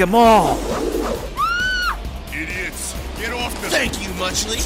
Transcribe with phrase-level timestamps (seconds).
[0.00, 0.56] them all.
[2.32, 3.68] Idiots, get off the.
[3.68, 4.56] Thank you, Muchly.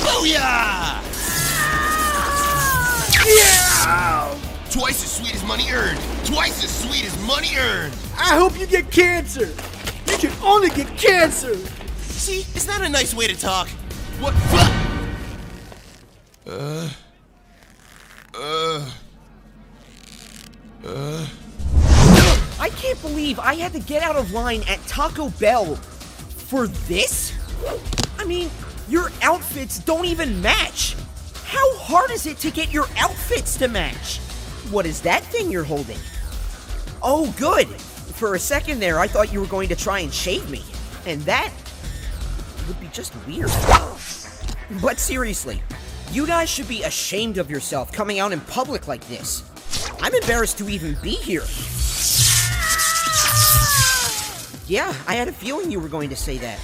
[0.00, 1.02] Booyah!
[3.26, 4.38] Yeah!
[4.70, 5.98] Twice as sweet as money earned.
[6.24, 7.94] Twice as sweet as money earned.
[8.16, 9.48] I hope you get cancer.
[10.06, 11.56] You can only get cancer.
[11.98, 13.68] See, is that a nice way to talk?
[14.20, 14.34] What?
[16.46, 16.50] Uh.
[16.50, 16.88] Uh.
[23.46, 27.32] I had to get out of line at Taco Bell for this?
[28.18, 28.50] I mean,
[28.88, 30.96] your outfits don't even match.
[31.44, 34.18] How hard is it to get your outfits to match?
[34.72, 35.98] What is that thing you're holding?
[37.04, 37.68] Oh, good.
[37.68, 40.64] For a second there, I thought you were going to try and shave me.
[41.06, 41.52] And that
[42.66, 43.52] would be just weird.
[44.82, 45.62] But seriously,
[46.10, 49.44] you guys should be ashamed of yourself coming out in public like this.
[50.00, 51.44] I'm embarrassed to even be here.
[54.68, 56.58] Yeah, I had a feeling you were going to say that.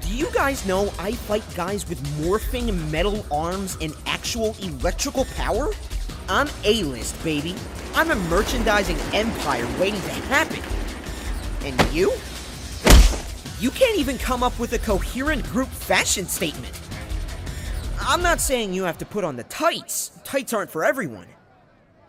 [0.00, 5.70] Do you guys know I fight guys with morphing metal arms and actual electrical power?
[6.28, 7.54] I'm A-list, baby.
[7.94, 10.60] I'm a merchandising empire waiting to happen.
[11.62, 12.12] And you?
[13.60, 16.78] You can't even come up with a coherent group fashion statement.
[18.00, 20.10] I'm not saying you have to put on the tights.
[20.24, 21.26] Tights aren't for everyone.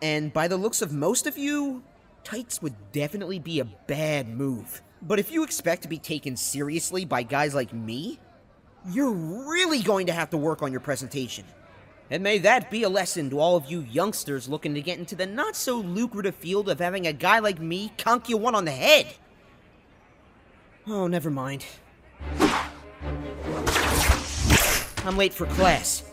[0.02, 1.84] And by the looks of most of you,
[2.24, 4.82] tights would definitely be a bad move.
[5.02, 8.18] But if you expect to be taken seriously by guys like me,
[8.88, 11.44] you're really going to have to work on your presentation.
[12.10, 15.14] And may that be a lesson to all of you youngsters looking to get into
[15.14, 18.64] the not so lucrative field of having a guy like me conk you one on
[18.64, 19.06] the head.
[20.86, 21.64] Oh, never mind.
[25.04, 26.04] I'm late for class.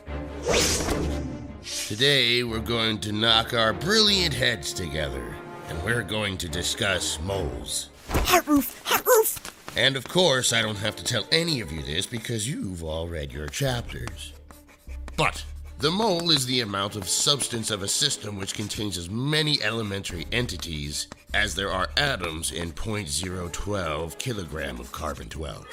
[1.87, 5.35] Today, we're going to knock our brilliant heads together,
[5.67, 7.89] and we're going to discuss moles.
[8.09, 8.81] Hot roof!
[8.85, 9.73] Hot roof!
[9.77, 13.07] And of course, I don't have to tell any of you this because you've all
[13.07, 14.33] read your chapters.
[15.15, 15.43] But
[15.79, 20.25] the mole is the amount of substance of a system which contains as many elementary
[20.31, 25.67] entities as there are atoms in 0.012 kilogram of carbon 12.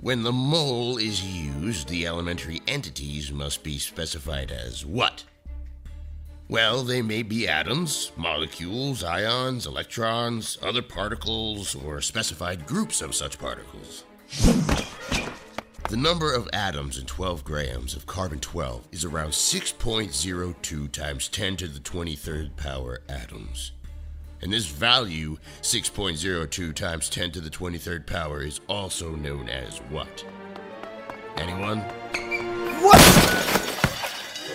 [0.00, 5.24] When the mole is used, the elementary entities must be specified as what?
[6.52, 13.38] Well, they may be atoms, molecules, ions, electrons, other particles, or specified groups of such
[13.38, 14.04] particles.
[15.88, 21.56] The number of atoms in 12 grams of carbon 12 is around 6.02 times 10
[21.56, 23.72] to the 23rd power atoms.
[24.42, 30.22] And this value, 6.02 times 10 to the 23rd power, is also known as what?
[31.38, 31.78] Anyone?
[32.82, 33.00] What?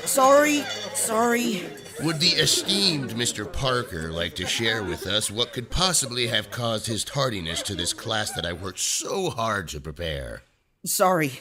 [0.06, 0.62] Sorry,
[0.94, 1.66] sorry.
[2.04, 3.52] Would the esteemed Mr.
[3.52, 7.92] Parker like to share with us what could possibly have caused his tardiness to this
[7.92, 10.44] class that I worked so hard to prepare?
[10.86, 11.40] Sorry.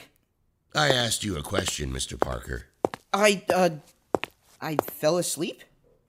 [0.73, 2.19] I asked you a question, Mr.
[2.19, 2.65] Parker.
[3.13, 3.69] I, uh,
[4.59, 5.63] I fell asleep?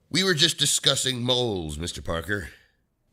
[0.09, 2.03] We were just discussing moles, Mr.
[2.03, 2.49] Parker.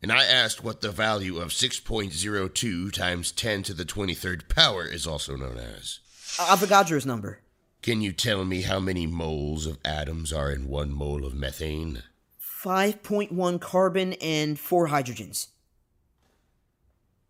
[0.03, 5.07] And I asked what the value of 6.02 times 10 to the 23rd power is
[5.07, 6.01] also known as.
[6.39, 7.41] Avogadro's number.
[7.87, 12.03] Can you tell me how many moles of atoms are in one mole of methane?
[12.43, 15.47] 5.1 carbon and 4 hydrogens.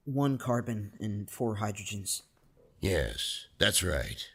[0.07, 2.23] 1 carbon and 4 hydrogens.
[2.81, 4.31] Yes, that's right.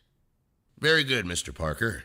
[0.77, 1.55] Very good, Mr.
[1.55, 2.03] Parker.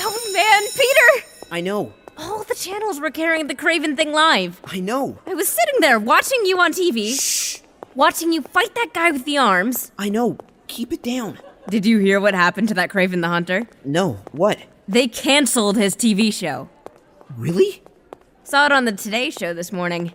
[0.00, 1.26] Oh man, Peter!
[1.50, 1.94] I know.
[2.18, 4.60] All the channels were carrying the Kraven thing live.
[4.66, 5.18] I know.
[5.26, 7.18] I was sitting there watching you on TV.
[7.18, 7.62] Shh.
[7.94, 9.92] Watching you fight that guy with the arms.
[9.98, 10.36] I know.
[10.66, 11.38] Keep it down.
[11.68, 13.66] Did you hear what happened to that Kraven the Hunter?
[13.84, 14.18] No.
[14.32, 14.58] What?
[14.86, 16.68] They canceled his TV show.
[17.36, 17.82] Really?
[18.42, 20.12] Saw it on the Today Show this morning.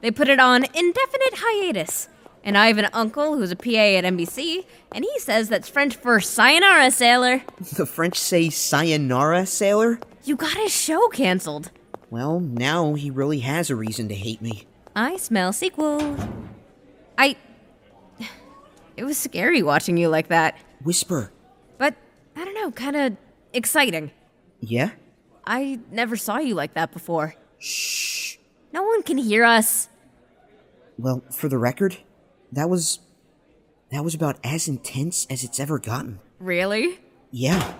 [0.00, 2.08] They put it on indefinite hiatus.
[2.42, 5.96] And I have an uncle who's a PA at NBC, and he says that's French
[5.96, 7.42] for sayonara, sailor.
[7.74, 9.98] The French say sayonara, sailor?
[10.24, 11.72] You got his show canceled.
[12.08, 14.66] Well, now he really has a reason to hate me.
[14.94, 16.16] I smell sequel.
[17.18, 17.36] I.
[18.96, 20.56] It was scary watching you like that.
[20.82, 21.32] Whisper.
[21.78, 21.94] But,
[22.34, 23.16] I don't know, kinda
[23.52, 24.10] exciting.
[24.60, 24.90] Yeah?
[25.46, 27.34] I never saw you like that before.
[27.58, 28.36] Shh.
[28.72, 29.88] No one can hear us.
[30.98, 31.98] Well, for the record,
[32.52, 33.00] that was.
[33.92, 36.18] That was about as intense as it's ever gotten.
[36.40, 36.98] Really?
[37.30, 37.74] Yeah,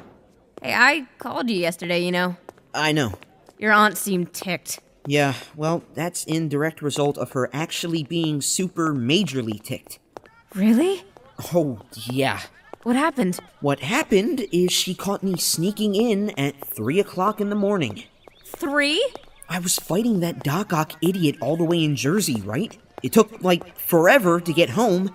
[0.62, 2.36] Hey, I called you yesterday, you know.
[2.74, 3.12] I know.
[3.58, 4.80] Your aunt seemed ticked.
[5.06, 9.98] Yeah, well, that's in direct result of her actually being super majorly ticked.
[10.54, 11.04] Really?
[11.54, 12.40] Oh, yeah.
[12.86, 13.40] What happened?
[13.60, 18.04] What happened is she caught me sneaking in at 3 o'clock in the morning.
[18.44, 19.04] Three?
[19.48, 22.78] I was fighting that Doc Ock idiot all the way in Jersey, right?
[23.02, 25.10] It took, like, forever to get home.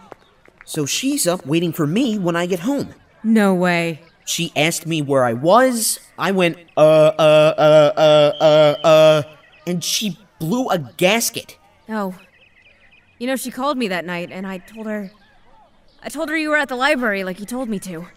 [0.65, 2.93] So she's up waiting for me when I get home.
[3.23, 4.01] No way.
[4.25, 5.97] She asked me where I was.
[6.17, 9.23] I went, uh, uh, uh, uh, uh, uh,
[9.65, 11.57] and she blew a gasket.
[11.87, 12.15] Oh.
[13.17, 15.09] You know, she called me that night, and I told her.
[16.03, 18.07] I told her you were at the library like you told me to.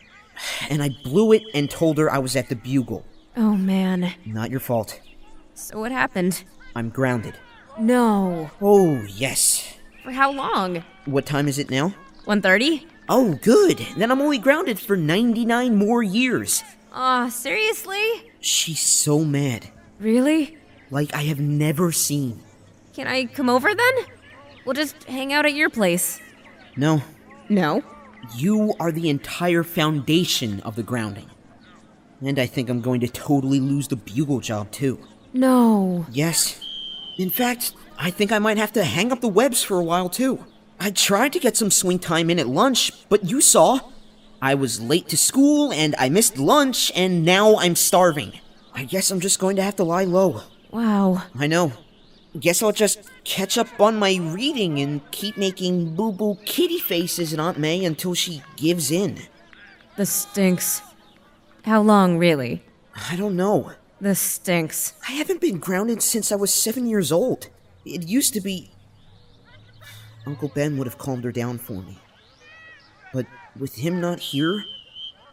[0.68, 3.04] And I blew it and told her I was at the Bugle.
[3.36, 4.14] Oh, man.
[4.24, 5.00] Not your fault.
[5.54, 6.44] So what happened?
[6.74, 7.34] I'm grounded.
[7.78, 8.50] No.
[8.60, 9.76] Oh, yes.
[10.02, 10.84] For how long?
[11.04, 11.94] What time is it now?
[12.24, 12.86] 130?
[13.08, 13.78] Oh, good.
[13.96, 16.62] Then I'm only grounded for 99 more years.
[16.92, 18.32] Aw, seriously?
[18.40, 19.68] She's so mad.
[19.98, 20.56] Really?
[20.90, 22.40] Like I have never seen.
[22.94, 23.94] Can I come over then?
[24.64, 26.20] We'll just hang out at your place.
[26.76, 27.02] No,
[27.48, 27.82] No.
[28.36, 31.28] you are the entire foundation of the grounding.
[32.22, 34.98] And I think I'm going to totally lose the bugle job too.
[35.34, 36.06] No.
[36.10, 36.60] Yes.
[37.18, 40.08] In fact, I think I might have to hang up the webs for a while
[40.08, 40.44] too.
[40.80, 43.80] I tried to get some swing time in at lunch, but you saw.
[44.40, 48.32] I was late to school and I missed lunch and now I'm starving.
[48.74, 50.42] I guess I'm just going to have to lie low.
[50.70, 51.22] Wow.
[51.38, 51.72] I know.
[52.38, 57.32] Guess I'll just catch up on my reading and keep making boo boo kitty faces
[57.32, 59.18] at Aunt May until she gives in.
[59.96, 60.82] This stinks.
[61.64, 62.62] How long, really?
[63.10, 63.72] I don't know.
[64.00, 64.94] This stinks.
[65.08, 67.48] I haven't been grounded since I was seven years old.
[67.84, 68.70] It used to be.
[70.26, 71.98] Uncle Ben would have calmed her down for me.
[73.12, 73.26] But
[73.58, 74.64] with him not here,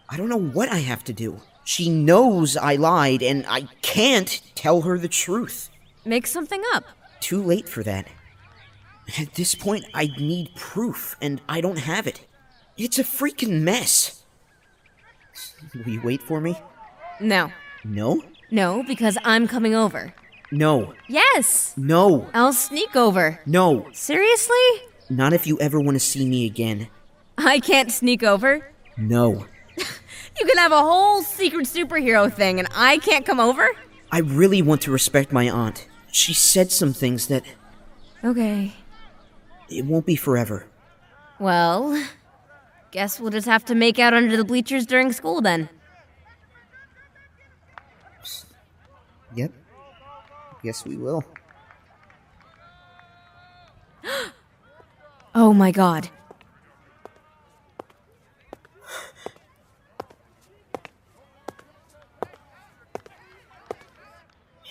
[0.09, 1.41] I don't know what I have to do.
[1.63, 5.69] She knows I lied, and I can't tell her the truth.
[6.05, 6.85] Make something up.
[7.21, 8.07] Too late for that.
[9.17, 12.25] At this point, I need proof, and I don't have it.
[12.77, 14.23] It's a freaking mess.
[15.73, 16.57] Will you wait for me?
[17.19, 17.51] No.
[17.85, 18.21] No?
[18.49, 20.13] No, because I'm coming over.
[20.51, 20.93] No.
[21.07, 21.73] Yes!
[21.77, 22.29] No.
[22.33, 23.39] I'll sneak over.
[23.45, 23.87] No.
[23.93, 24.57] Seriously?
[25.09, 26.89] Not if you ever want to see me again.
[27.37, 28.71] I can't sneak over?
[28.97, 29.45] No.
[30.39, 33.67] You can have a whole secret superhero thing and I can't come over?
[34.11, 35.87] I really want to respect my aunt.
[36.11, 37.43] She said some things that
[38.23, 38.73] Okay.
[39.69, 40.67] it won't be forever.
[41.39, 42.03] Well,
[42.91, 45.69] guess we'll just have to make out under the bleachers during school then.
[49.35, 49.51] Yep.
[50.63, 51.23] Yes, we will.
[55.33, 56.09] Oh my god.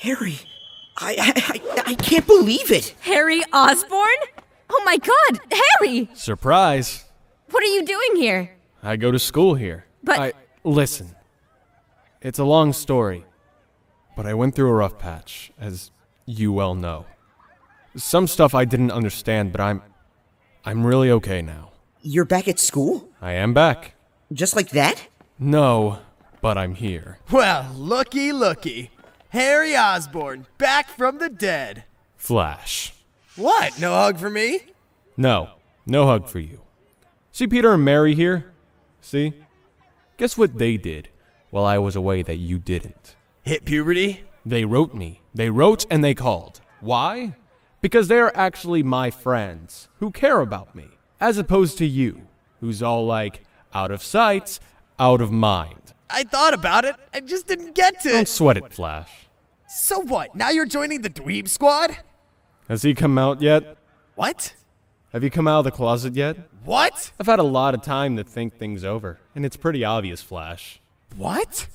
[0.02, 0.38] Harry,
[1.00, 2.94] I I, I, I can't believe it.
[3.00, 4.20] Harry Osborn?
[4.68, 5.40] Oh my god,
[5.78, 6.08] Harry!
[6.14, 7.04] Surprise!
[7.50, 8.52] What are you doing here?
[8.82, 9.84] I go to school here.
[10.02, 10.32] But- I
[10.64, 11.14] listen.
[12.22, 13.24] It's a long story,
[14.16, 15.90] but I went through a rough patch, as
[16.26, 17.06] you well know.
[17.96, 19.82] Some stuff I didn't understand, but I'm
[20.64, 21.72] I'm really okay now.
[22.02, 23.08] You're back at school?
[23.20, 23.94] I am back.
[24.32, 25.08] Just like that?
[25.38, 25.98] No,
[26.40, 27.18] but I'm here.
[27.32, 28.90] Well, looky, looky.
[29.30, 31.84] Harry Osborn, back from the dead.
[32.16, 32.92] Flash.
[33.36, 33.80] What?
[33.80, 34.60] No hug for me?
[35.16, 35.50] No,
[35.86, 36.62] no hug for you.
[37.30, 38.52] See Peter and Mary here?
[39.00, 39.34] See?
[40.16, 41.10] Guess what they did
[41.50, 43.14] while I was away that you didn't?
[43.44, 44.24] Hit puberty?
[44.44, 45.20] They wrote me.
[45.32, 46.60] They wrote and they called.
[46.80, 47.36] Why?
[47.80, 50.88] Because they are actually my friends who care about me,
[51.20, 52.22] as opposed to you,
[52.60, 54.58] who's all like, out of sight,
[54.98, 55.94] out of mind.
[56.12, 56.96] I thought about it.
[57.14, 59.10] I just didn't get to Don't sweat it, Flash.
[59.68, 60.34] So what?
[60.34, 61.96] Now you're joining the Dweeb Squad?
[62.68, 63.76] Has he come out yet?
[64.14, 64.54] What?
[65.12, 66.36] Have you come out of the closet yet?
[66.64, 67.12] What?
[67.18, 70.80] I've had a lot of time to think things over, and it's pretty obvious, Flash.
[71.16, 71.66] What?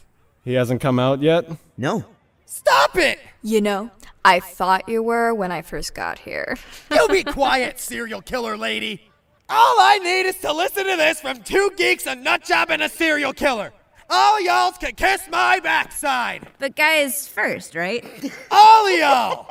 [0.43, 1.49] He hasn't come out yet?
[1.77, 2.05] No.
[2.45, 3.19] Stop it!
[3.41, 3.91] You know,
[4.23, 6.57] I thought you were when I first got here.
[6.91, 9.11] You be quiet, serial killer lady.
[9.49, 12.89] All I need is to listen to this from two geeks, a nutjob, and a
[12.89, 13.73] serial killer.
[14.09, 16.47] All y'all can kiss my backside.
[16.59, 18.03] But guys first, right?
[18.51, 19.49] All of y'all.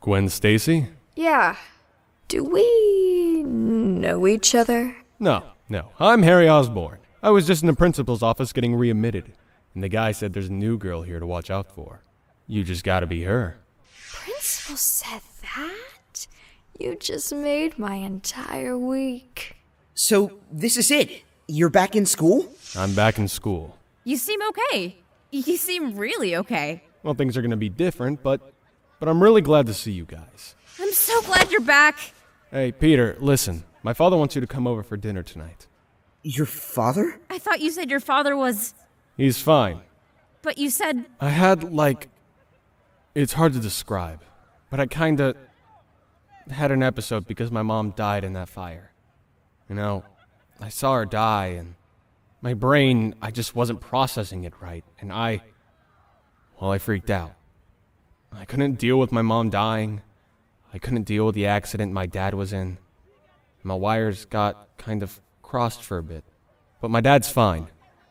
[0.00, 0.88] Gwen Stacy?
[1.14, 1.56] yeah.
[2.28, 4.96] Do we know each other?
[5.20, 5.90] No, no.
[6.00, 6.98] I'm Harry Osborn.
[7.22, 9.32] I was just in the principal's office getting readmitted,
[9.74, 12.02] and the guy said there's a new girl here to watch out for.
[12.48, 13.58] You just gotta be her.
[14.10, 16.26] Principal said that?
[16.80, 19.54] You just made my entire week.
[19.94, 21.22] So this is it.
[21.48, 22.52] You're back in school?
[22.76, 23.76] I'm back in school.
[24.04, 24.96] You seem okay.
[25.30, 26.82] You seem really okay.
[27.02, 28.40] Well, things are gonna be different, but
[28.98, 30.54] but I'm really glad to see you guys.
[30.80, 31.98] I'm so glad you're back.
[32.50, 33.64] Hey, Peter, listen.
[33.82, 35.68] My father wants you to come over for dinner tonight.
[36.22, 37.20] Your father?
[37.30, 38.74] I thought you said your father was.
[39.16, 39.82] He's fine.
[40.42, 41.06] But you said.
[41.20, 42.08] I had, like.
[43.14, 44.20] It's hard to describe,
[44.70, 45.34] but I kinda.
[46.50, 48.90] had an episode because my mom died in that fire.
[49.68, 50.04] You know,
[50.60, 51.74] I saw her die, and
[52.40, 55.42] my brain, I just wasn't processing it right, and I.
[56.60, 57.34] Well, I freaked out.
[58.32, 60.02] I couldn't deal with my mom dying.
[60.72, 62.78] I couldn't deal with the accident my dad was in.
[63.62, 66.24] My wires got kind of crossed for a bit.
[66.80, 67.68] But my dad's fine.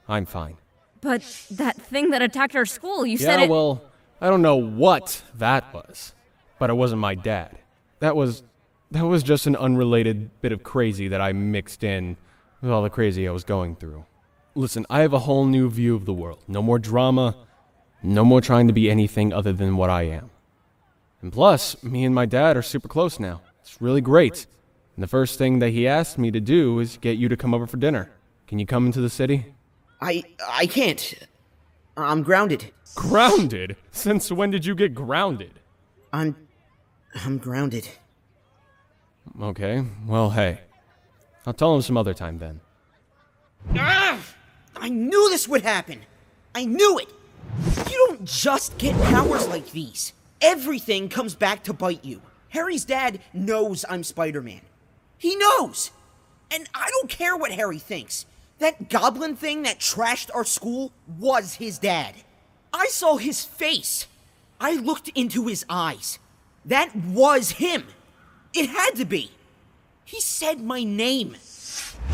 [0.08, 0.58] I'm fine.
[1.02, 1.22] But
[1.52, 3.50] that thing that attacked our school, you said Yeah, it.
[3.50, 3.84] well,
[4.22, 6.14] I don't know what that was,
[6.60, 7.58] but it wasn't my dad.
[8.00, 8.44] That was
[8.92, 12.18] that was just an unrelated bit of crazy that I mixed in
[12.66, 14.06] with all the crazy I was going through.
[14.56, 16.40] Listen, I have a whole new view of the world.
[16.48, 17.36] No more drama,
[18.02, 20.32] no more trying to be anything other than what I am.
[21.22, 23.42] And plus, me and my dad are super close now.
[23.62, 24.48] It's really great.
[24.96, 27.54] And the first thing that he asked me to do is get you to come
[27.54, 28.10] over for dinner.
[28.48, 29.54] Can you come into the city?
[30.02, 31.14] I I can't.
[31.98, 32.72] I'm grounded.
[32.96, 33.76] Grounded?
[33.92, 35.60] Since when did you get grounded?
[36.12, 36.36] I'm
[37.24, 37.90] I'm grounded.
[39.42, 40.62] Okay, well, hey.
[41.48, 42.62] I'll tell him some other time then.
[43.76, 44.20] Ah!
[44.76, 46.02] I knew this would happen.
[46.54, 47.12] I knew it.
[47.90, 50.14] You don't just get powers like these.
[50.42, 52.22] Everything comes back to bite you.
[52.50, 54.62] Harry's dad knows I'm Spider-Man.
[55.18, 55.92] He knows.
[56.52, 58.26] And I don't care what Harry thinks.
[58.60, 62.16] That goblin thing that trashed our school was his dad.
[62.74, 64.08] I saw his face.
[64.60, 66.20] I looked into his eyes.
[66.64, 67.86] That was him.
[68.54, 69.32] It had to be.
[70.06, 71.36] He said my name.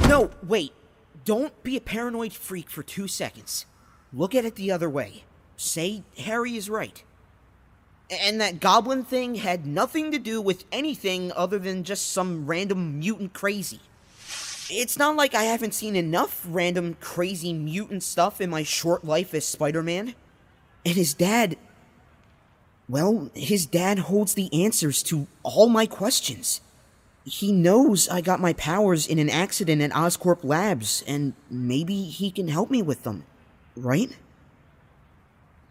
[0.07, 0.73] No, wait.
[1.25, 3.65] Don't be a paranoid freak for two seconds.
[4.13, 5.23] Look at it the other way.
[5.57, 7.03] Say Harry is right.
[8.09, 12.99] And that goblin thing had nothing to do with anything other than just some random
[12.99, 13.79] mutant crazy.
[14.69, 19.33] It's not like I haven't seen enough random crazy mutant stuff in my short life
[19.33, 20.15] as Spider Man.
[20.85, 21.57] And his dad.
[22.89, 26.61] Well, his dad holds the answers to all my questions.
[27.23, 32.31] He knows I got my powers in an accident at Oscorp Labs, and maybe he
[32.31, 33.25] can help me with them.
[33.75, 34.17] Right?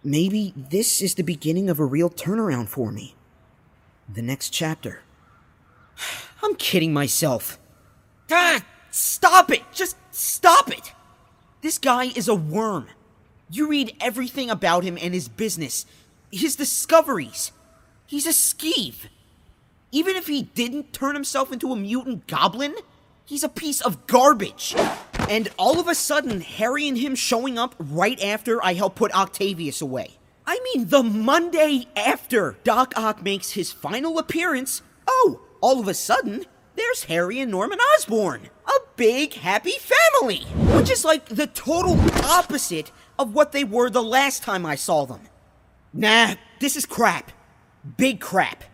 [0.04, 3.14] Maybe this is the beginning of a real turnaround for me.
[4.09, 5.00] The next chapter.
[6.42, 7.59] I'm kidding myself.
[8.30, 9.62] Ah, stop it!
[9.73, 10.92] Just stop it!
[11.62, 12.87] This guy is a worm.
[13.50, 15.85] You read everything about him and his business,
[16.30, 17.52] his discoveries.
[18.07, 19.09] He's a skeeve.
[19.92, 22.75] Even if he didn't turn himself into a mutant goblin,
[23.25, 24.75] he's a piece of garbage.
[25.28, 29.14] And all of a sudden, Harry and him showing up right after I help put
[29.14, 30.18] Octavius away.
[30.47, 35.94] I mean, the Monday after Doc Ock makes his final appearance, oh, all of a
[35.94, 36.44] sudden,
[36.76, 38.49] there's Harry and Norman Osborn.
[38.66, 40.44] A big, happy family.
[40.76, 45.04] Which is like the total opposite of what they were the last time I saw
[45.04, 45.20] them.
[45.92, 47.32] Nah, this is crap.
[47.97, 48.64] Big crap.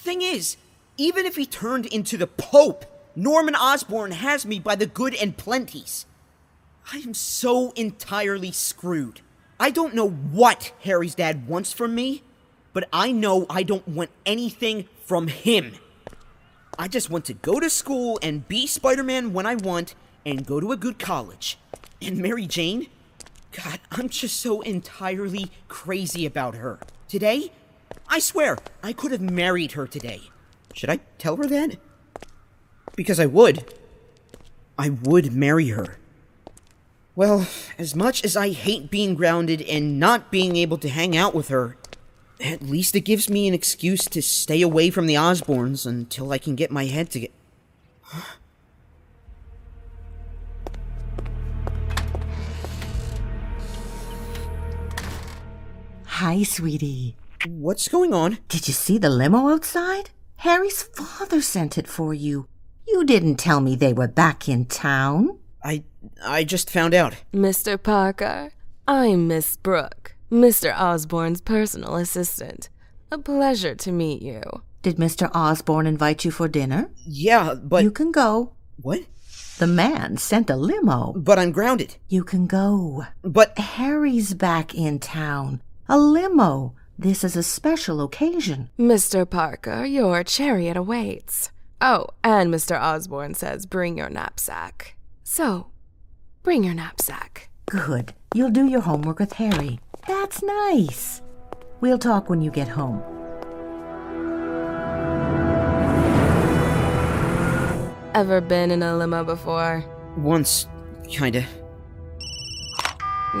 [0.00, 0.56] Thing is,
[0.96, 5.36] even if he turned into the Pope, Norman Osborn has me by the good and
[5.36, 6.06] plenties.
[6.90, 9.20] I am so entirely screwed.
[9.60, 12.22] I don't know what Harry's dad wants from me,
[12.72, 15.74] but I know I don't want anything from him.
[16.78, 20.46] I just want to go to school and be Spider Man when I want and
[20.46, 21.58] go to a good college.
[22.00, 22.86] And Mary Jane?
[23.52, 26.78] God, I'm just so entirely crazy about her.
[27.06, 27.52] Today,
[28.08, 30.22] I swear, I could have married her today.
[30.74, 31.76] Should I tell her that?
[32.96, 33.64] Because I would.
[34.78, 35.98] I would marry her.
[37.14, 37.46] Well,
[37.78, 41.48] as much as I hate being grounded and not being able to hang out with
[41.48, 41.76] her,
[42.40, 46.38] at least it gives me an excuse to stay away from the Osborns until I
[46.38, 47.32] can get my head to get.
[56.06, 57.16] Hi, sweetie.
[57.46, 58.38] What's going on?
[58.48, 60.10] Did you see the limo outside?
[60.36, 62.46] Harry's father sent it for you.
[62.86, 65.38] You didn't tell me they were back in town.
[65.64, 65.84] I
[66.24, 67.16] I just found out.
[67.32, 67.82] Mr.
[67.82, 68.52] Parker,
[68.86, 70.74] I'm Miss Brooke, Mr.
[70.78, 72.68] Osborn's personal assistant.
[73.12, 74.42] A pleasure to meet you.
[74.82, 75.30] Did Mr.
[75.34, 76.90] Osborn invite you for dinner?
[77.06, 78.52] Yeah, but You can go.
[78.80, 79.00] what?
[79.58, 81.12] The man sent a limo.
[81.16, 81.96] But I'm grounded.
[82.08, 83.04] You can go.
[83.22, 85.60] But Harry's back in town.
[85.86, 86.74] A limo.
[87.02, 88.68] This is a special occasion.
[88.78, 89.24] Mr.
[89.24, 91.50] Parker, your chariot awaits.
[91.80, 92.78] Oh, and Mr.
[92.78, 94.96] Osborn says bring your knapsack.
[95.24, 95.68] So,
[96.42, 97.48] bring your knapsack.
[97.64, 98.12] Good.
[98.34, 99.80] You'll do your homework with Harry.
[100.06, 101.22] That's nice.
[101.80, 103.02] We'll talk when you get home.
[108.14, 109.82] Ever been in a limo before?
[110.18, 110.68] Once,
[111.08, 111.46] kinda.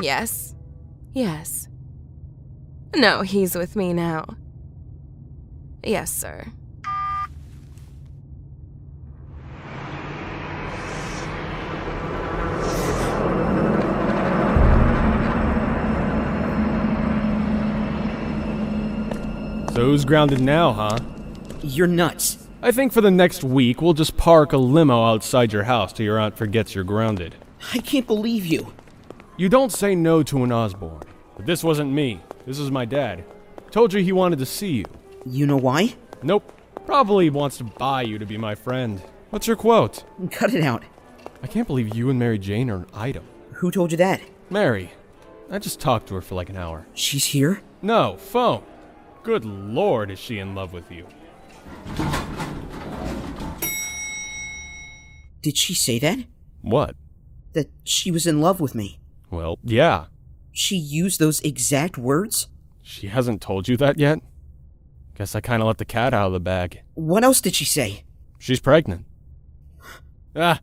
[0.00, 0.54] Yes.
[1.12, 1.68] Yes.
[2.94, 4.36] No, he's with me now.
[5.82, 6.52] Yes, sir.
[19.72, 20.98] So who's grounded now, huh?
[21.62, 22.48] You're nuts.
[22.60, 26.04] I think for the next week, we'll just park a limo outside your house till
[26.04, 27.36] your aunt forgets you're grounded.
[27.72, 28.74] I can't believe you.
[29.38, 31.04] You don't say no to an Osborn.
[31.36, 32.20] But this wasn't me.
[32.46, 33.24] This is my dad.
[33.70, 34.84] Told you he wanted to see you.
[35.26, 35.94] You know why?
[36.22, 36.52] Nope.
[36.86, 39.02] Probably wants to buy you to be my friend.
[39.30, 40.04] What's your quote?
[40.30, 40.82] Cut it out.
[41.42, 43.24] I can't believe you and Mary Jane are an item.
[43.54, 44.20] Who told you that?
[44.48, 44.92] Mary.
[45.50, 46.86] I just talked to her for like an hour.
[46.94, 47.60] She's here?
[47.82, 48.62] No, phone.
[49.22, 51.06] Good lord, is she in love with you?
[55.42, 56.18] Did she say that?
[56.62, 56.96] What?
[57.52, 58.98] That she was in love with me.
[59.30, 60.06] Well, yeah.
[60.52, 62.48] She used those exact words?
[62.82, 64.20] She hasn't told you that yet?
[65.14, 66.82] Guess I kinda let the cat out of the bag.
[66.94, 68.04] What else did she say?
[68.38, 69.06] She's pregnant.
[70.34, 70.60] Ah.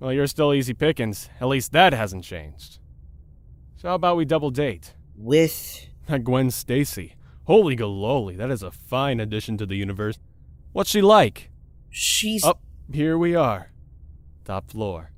[0.00, 1.28] Well, you're still easy pickings.
[1.40, 2.78] At least that hasn't changed.
[3.76, 4.94] So how about we double date?
[5.16, 5.86] With.
[6.08, 7.16] That Gwen Stacy.
[7.44, 10.18] Holy galoli, that is a fine addition to the universe.
[10.72, 11.50] What's she like?
[11.90, 12.44] She's.
[12.44, 13.70] Up here we are.
[14.44, 15.10] Top floor.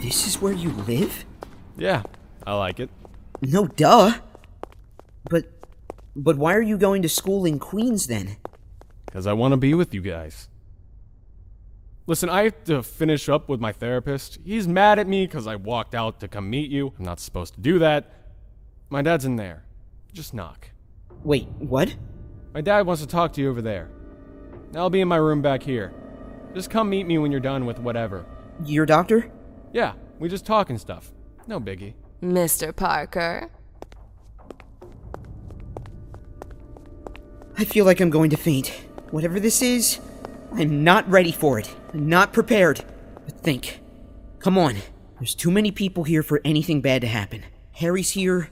[0.00, 1.24] This is where you live?
[1.76, 2.02] Yeah,
[2.46, 2.90] I like it.
[3.40, 4.14] No, duh.
[5.28, 5.46] But.
[6.14, 8.36] But why are you going to school in Queens then?
[9.06, 10.48] Because I want to be with you guys.
[12.06, 14.38] Listen, I have to finish up with my therapist.
[14.44, 16.92] He's mad at me because I walked out to come meet you.
[16.98, 18.12] I'm not supposed to do that.
[18.90, 19.64] My dad's in there.
[20.12, 20.70] Just knock.
[21.22, 21.96] Wait, what?
[22.52, 23.88] My dad wants to talk to you over there.
[24.74, 25.94] I'll be in my room back here.
[26.54, 28.26] Just come meet me when you're done with whatever.
[28.64, 29.30] Your doctor?
[29.72, 31.12] Yeah, we just talk and stuff.
[31.46, 31.94] No biggie.
[32.22, 32.74] Mr.
[32.74, 33.50] Parker.
[37.58, 38.68] I feel like I'm going to faint.
[39.10, 39.98] Whatever this is,
[40.52, 41.74] I'm not ready for it.
[41.92, 42.84] I'm not prepared.
[43.24, 43.80] But think.
[44.38, 44.76] Come on.
[45.18, 47.44] There's too many people here for anything bad to happen.
[47.72, 48.50] Harry's here.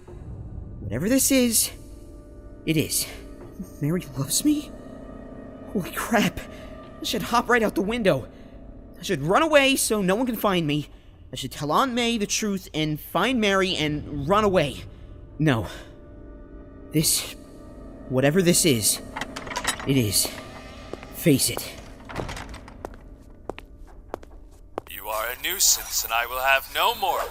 [0.81, 1.71] Whatever this is,
[2.67, 3.07] it is.
[3.81, 4.71] Mary loves me?
[5.73, 6.41] Holy crap.
[7.01, 8.27] I should hop right out the window.
[8.99, 10.89] I should run away so no one can find me.
[11.33, 14.83] I should tell Aunt May the truth and find Mary and run away.
[15.39, 15.69] No.
[16.91, 17.37] This.
[18.09, 19.01] Whatever this is,
[19.87, 20.29] it is.
[21.15, 21.73] Face it.
[24.91, 27.23] You are a nuisance, and I will have no more.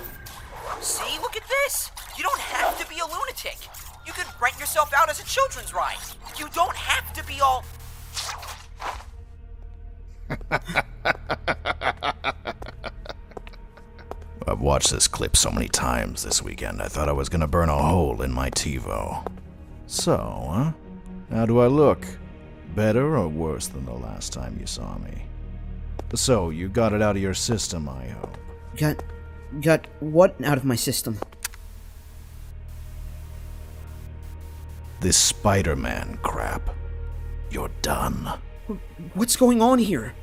[0.79, 1.91] See, look at this!
[2.17, 3.57] You don't have to be a lunatic.
[4.07, 5.97] You could rent yourself out as a children's ride.
[6.37, 7.65] You don't have to be all.
[14.49, 17.69] I've watched this clip so many times this weekend, I thought I was gonna burn
[17.69, 19.25] a hole in my TiVo.
[19.85, 20.17] So,
[20.51, 20.71] huh?
[21.29, 22.07] How do I look?
[22.75, 25.25] Better or worse than the last time you saw me?
[26.15, 28.37] So, you got it out of your system, I hope.
[28.75, 29.03] Got.
[29.61, 31.19] got what out of my system?
[34.99, 36.71] This Spider Man crap.
[37.51, 38.39] You're done.
[39.13, 40.13] What's going on here?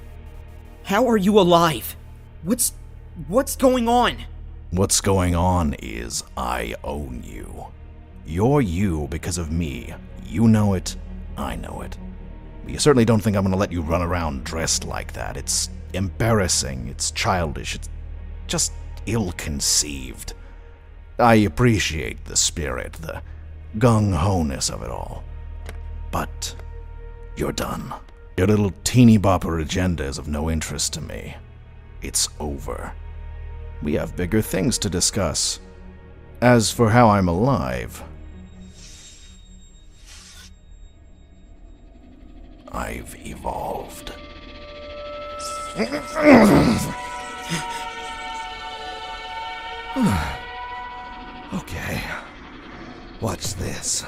[0.84, 1.94] How are you alive?
[2.42, 2.72] What's.
[3.28, 4.18] What's going on?
[4.70, 7.66] What's going on is I own you.
[8.26, 9.94] You're you because of me.
[10.26, 10.96] You know it,
[11.36, 11.96] I know it.
[12.66, 15.36] You certainly don't think I'm gonna let you run around dressed like that.
[15.36, 17.88] It's embarrassing, it's childish, it's
[18.48, 18.72] just
[19.06, 20.34] ill conceived.
[21.18, 23.22] I appreciate the spirit, the
[23.78, 25.24] gung ho ness of it all.
[26.10, 26.54] But
[27.36, 27.94] you're done.
[28.36, 31.36] Your little teeny bopper agenda is of no interest to me.
[32.02, 32.92] It's over.
[33.82, 35.60] We have bigger things to discuss.
[36.40, 38.02] As for how I'm alive,
[42.72, 44.12] I've evolved.
[51.54, 52.02] okay.
[53.20, 54.04] Watch this.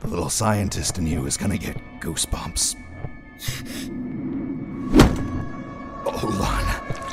[0.00, 2.74] The little scientist in you is gonna get goosebumps.
[6.04, 7.03] Hold on.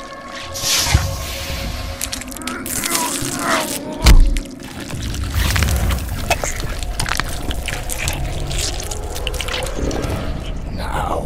[10.76, 11.20] Now,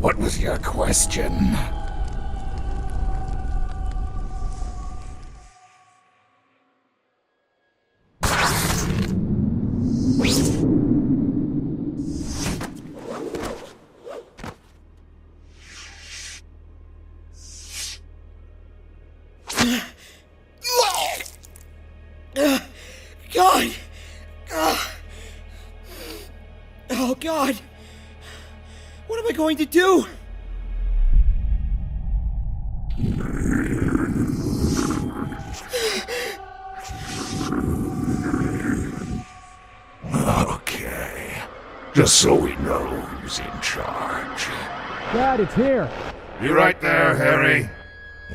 [0.00, 1.56] what was your question?
[27.24, 27.58] God!
[29.06, 30.04] What am I going to do?
[40.52, 41.42] Okay.
[41.94, 44.44] Just so we know who's in charge.
[45.14, 45.90] Dad, it's here.
[46.42, 47.70] Be right there, Harry.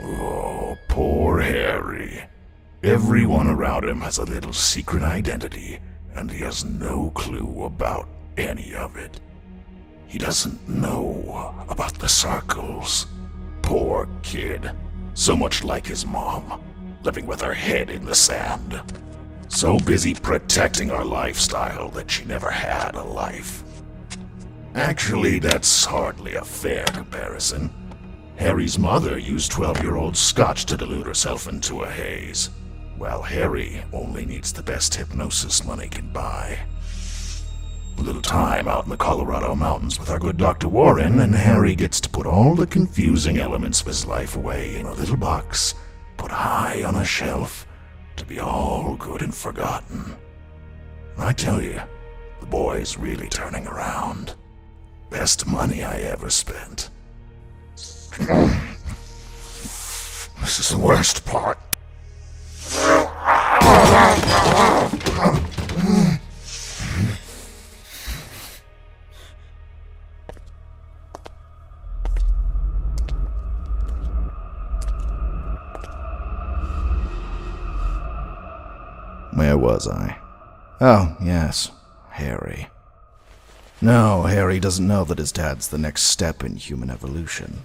[0.02, 2.23] Oh, poor Harry.
[2.82, 5.78] Everyone around him has a little secret identity,
[6.15, 9.19] and he has no clue about any of it.
[10.08, 13.06] He doesn't know about the circles.
[13.62, 14.71] Poor kid.
[15.13, 16.63] So much like his mom,
[17.04, 18.82] living with her head in the sand.
[19.49, 23.63] So busy protecting our lifestyle that she never had a life.
[24.75, 27.69] Actually, that's hardly a fair comparison.
[28.38, 32.49] Harry's mother used 12 year old scotch to delude herself into a haze,
[32.97, 36.58] while Harry only needs the best hypnosis money can buy.
[38.00, 40.70] A little time out in the Colorado mountains with our good Dr.
[40.70, 44.86] Warren, and Harry gets to put all the confusing elements of his life away in
[44.86, 45.76] a little box,
[46.16, 47.68] put high on a shelf,
[48.16, 50.16] to be all good and forgotten.
[51.18, 51.82] I tell you,
[52.40, 54.34] the boy's really turning around.
[55.10, 56.90] Best money I ever spent.
[60.40, 61.60] this is the worst part.
[79.34, 80.18] Where was I?
[80.82, 81.72] Oh, yes,
[82.10, 82.68] Harry.
[83.82, 87.62] No, Harry doesn't know that his dad's the next step in human evolution.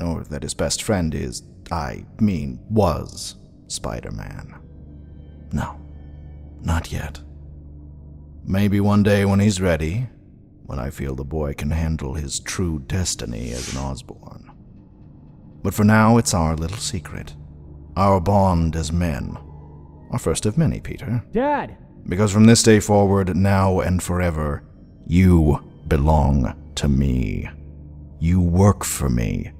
[0.00, 4.54] Or that his best friend is, I mean, was, Spider Man.
[5.52, 5.80] No,
[6.60, 7.20] not yet.
[8.44, 10.08] Maybe one day when he's ready,
[10.64, 14.50] when I feel the boy can handle his true destiny as an Osborn.
[15.62, 17.34] But for now, it's our little secret.
[17.96, 19.36] Our bond as men.
[20.10, 21.22] Our first of many, Peter.
[21.32, 21.76] Dad!
[22.08, 24.62] Because from this day forward, now and forever,
[25.06, 27.48] you belong to me.
[28.18, 29.52] You work for me.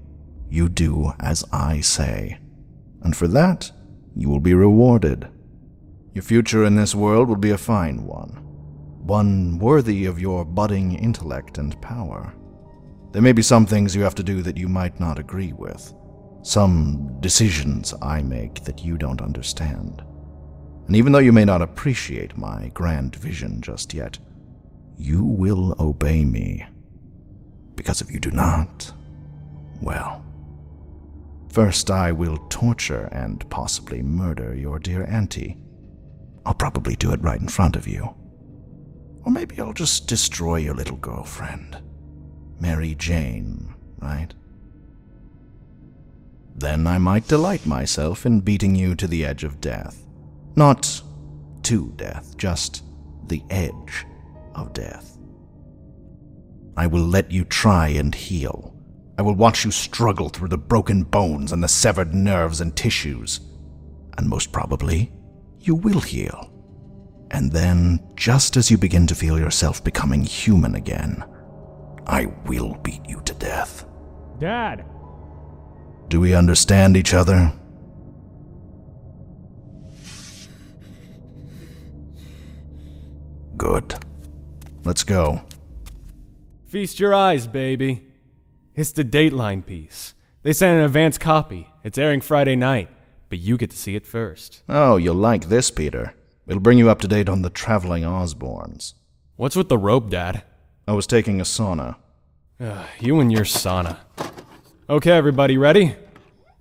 [0.49, 2.39] You do as I say.
[3.03, 3.71] And for that,
[4.17, 5.29] you will be rewarded.
[6.15, 8.31] Your future in this world will be a fine one.
[9.05, 12.33] One worthy of your budding intellect and power.
[13.13, 15.95] There may be some things you have to do that you might not agree with.
[16.43, 20.03] Some decisions I make that you don't understand.
[20.89, 24.19] And even though you may not appreciate my grand vision just yet,
[24.97, 26.65] you will obey me.
[27.77, 28.91] Because if you do not,
[29.83, 30.25] well,
[31.53, 35.59] first I will torture and possibly murder your dear auntie.
[36.47, 38.15] I'll probably do it right in front of you.
[39.25, 41.77] Or maybe I'll just destroy your little girlfriend.
[42.61, 44.33] Mary Jane, right?
[46.57, 50.08] Then I might delight myself in beating you to the edge of death.
[50.59, 51.03] Not
[51.63, 52.83] to death, just
[53.29, 54.05] the edge
[54.57, 55.17] of death.
[56.77, 58.75] I will let you try and heal.
[59.17, 63.39] I will watch you struggle through the broken bones and the severed nerves and tissues.
[64.17, 65.13] And most probably,
[65.61, 66.53] you will heal.
[67.31, 71.23] And then, just as you begin to feel yourself becoming human again,
[72.05, 73.87] I will beat you to death.
[74.41, 74.85] Dad!
[76.09, 77.53] Do we understand each other?
[83.59, 83.95] Good.
[84.85, 85.43] Let's go.
[86.67, 88.07] Feast your eyes, baby.
[88.77, 90.15] It's the Dateline piece.
[90.45, 91.69] They sent an advance copy.
[91.83, 92.89] It's airing Friday night,
[93.29, 94.63] but you get to see it first.
[94.69, 96.15] Oh, you'll like this, Peter.
[96.47, 98.95] It'll bring you up to date on the traveling Osborns.
[99.37, 100.45] What's with the rope, Dad?
[100.87, 101.97] I was taking a sauna.
[102.61, 103.99] Ugh, you and your sauna.
[104.89, 105.97] Okay, everybody, ready?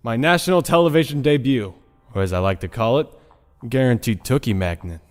[0.02, 1.76] My national television debut,
[2.16, 3.08] or as I like to call it,
[3.70, 5.02] guaranteed Tookie Magnet.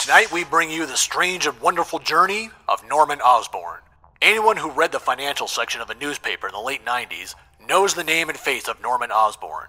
[0.00, 3.80] Tonight we bring you the strange and wonderful journey of Norman Osborn.
[4.22, 7.34] Anyone who read the financial section of a newspaper in the late 90s
[7.68, 9.66] knows the name and face of Norman Osborn.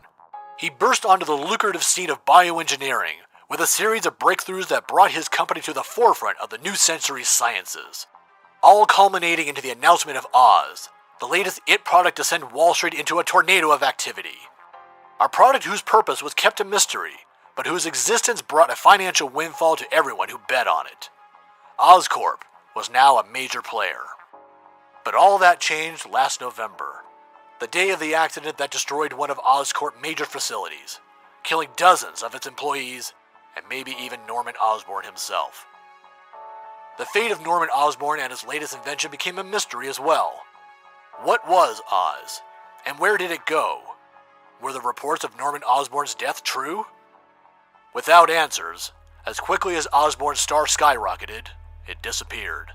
[0.58, 5.12] He burst onto the lucrative scene of bioengineering with a series of breakthroughs that brought
[5.12, 8.08] his company to the forefront of the new century's sciences.
[8.64, 10.88] All culminating into the announcement of Oz,
[11.20, 14.40] the latest IT product to send Wall Street into a tornado of activity.
[15.20, 17.20] A product whose purpose was kept a mystery,
[17.62, 21.12] but whose existence brought a financial windfall to everyone who bet on it.
[21.78, 22.42] Oscorp
[22.76, 24.02] was now a major player.
[25.06, 27.04] But all that changed last November,
[27.60, 31.00] the day of the accident that destroyed one of Oscorp's major facilities,
[31.44, 33.14] killing dozens of its employees
[33.56, 35.68] and maybe even Norman Osborn himself.
[36.98, 40.34] The fate of Norman Osborn and his latest invention became a mystery as well.
[41.22, 42.42] What was Oz,
[42.88, 43.82] and where did it go?
[44.64, 46.88] Were the reports of Norman Osborn's death true?
[47.94, 48.94] Without answers,
[49.26, 51.48] as quickly as Osborn's star skyrocketed,
[51.88, 52.70] it disappeared.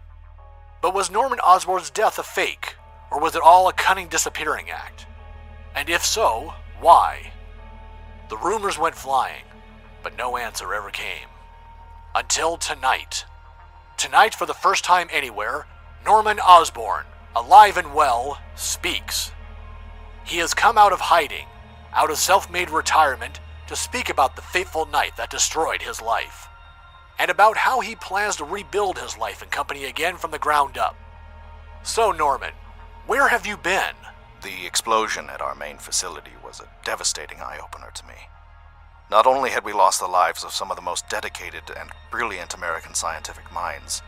[0.83, 2.76] But was Norman Osborn's death a fake,
[3.11, 5.07] or was it all a cunning disappearing act?
[5.74, 7.33] And if so, why?
[8.29, 9.44] The rumors went flying,
[10.02, 11.29] but no answer ever came.
[12.14, 13.24] Until tonight.
[13.96, 15.66] Tonight, for the first time anywhere,
[16.05, 19.33] Norman Osborn, alive and well, speaks.
[20.24, 21.46] He has come out of hiding,
[21.94, 26.48] out of self made retirement, to speak about the fateful night that destroyed his life,
[27.18, 30.79] and about how he plans to rebuild his life and company again from the ground
[30.79, 30.96] up.
[31.83, 32.52] So, Norman,
[33.07, 33.94] where have you been?
[34.42, 38.14] The explosion at our main facility was a devastating eye opener to me.
[39.11, 42.55] Not only had we lost the lives of some of the most dedicated and brilliant
[42.55, 44.02] American scientific minds,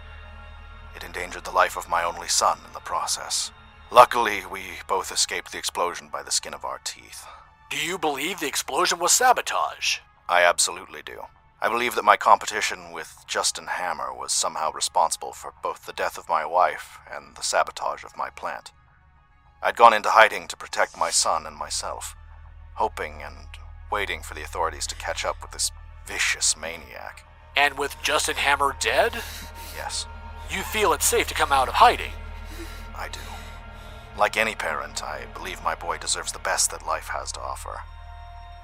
[0.97, 3.53] it endangered the life of my only son in the process.
[3.90, 7.25] Luckily, we both escaped the explosion by the skin of our teeth.
[7.71, 9.99] Do you believe the explosion was sabotage?
[10.29, 11.27] I absolutely do.
[11.61, 16.17] I believe that my competition with Justin Hammer was somehow responsible for both the death
[16.17, 18.73] of my wife and the sabotage of my plant.
[19.63, 22.17] I'd gone into hiding to protect my son and myself,
[22.75, 23.49] hoping and
[23.91, 25.71] waiting for the authorities to catch up with this
[26.07, 27.27] vicious maniac.
[27.57, 29.13] And with Justin Hammer dead?
[29.77, 30.07] Yes,
[30.51, 32.13] You feel it's safe to come out of hiding.
[32.97, 33.21] I do.
[34.19, 37.81] Like any parent, I believe my boy deserves the best that life has to offer.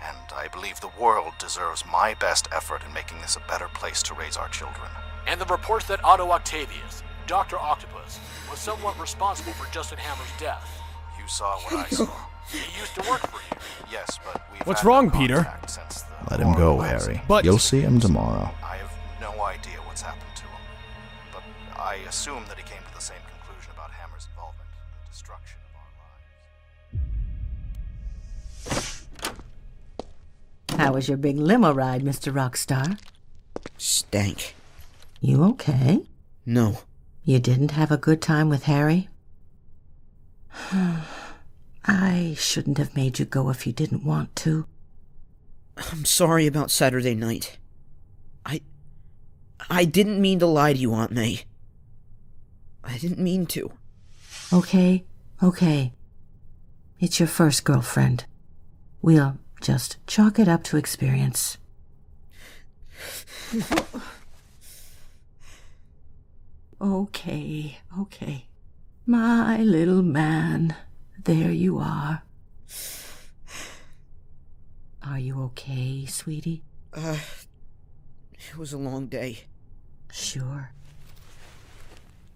[0.02, 4.02] And I believe the world deserves my best effort in making this a better place
[4.04, 4.88] to raise our children.
[5.26, 7.56] And the reports that Otto Octavius, Dr.
[7.58, 8.18] Octopus,
[8.50, 10.68] was somewhat responsible for Justin Hammer's death.
[11.18, 12.08] You saw what I saw.
[12.50, 13.60] He used to work for you.
[13.90, 15.36] Yes, but we've What's had no wrong, Peter?
[15.44, 16.84] contact Since the Let him go, war.
[16.84, 17.22] Harry.
[17.26, 18.50] But- You'll see him tomorrow.
[18.62, 20.60] I have no idea what's happened to him.
[21.32, 21.42] But
[21.80, 22.82] I assume that he came
[30.76, 32.32] How was your big limo ride, Mr.
[32.32, 32.98] Rockstar?
[33.78, 34.54] Stank.
[35.20, 36.02] You okay?
[36.44, 36.80] No.
[37.24, 39.08] You didn't have a good time with Harry?
[41.86, 44.66] I shouldn't have made you go if you didn't want to.
[45.76, 47.58] I'm sorry about Saturday night.
[48.44, 48.60] I.
[49.70, 51.44] I didn't mean to lie to you, Aunt May.
[52.82, 53.72] I didn't mean to.
[54.52, 55.04] Okay,
[55.42, 55.92] okay.
[57.00, 58.26] It's your first girlfriend.
[59.00, 61.56] We'll just chalk it up to experience.
[66.80, 68.46] okay, okay.
[69.06, 70.76] My little man.
[71.24, 72.22] There you are.
[75.02, 76.62] Are you okay, sweetie?
[76.92, 77.16] Uh.
[78.34, 79.44] It was a long day.
[80.12, 80.70] Sure.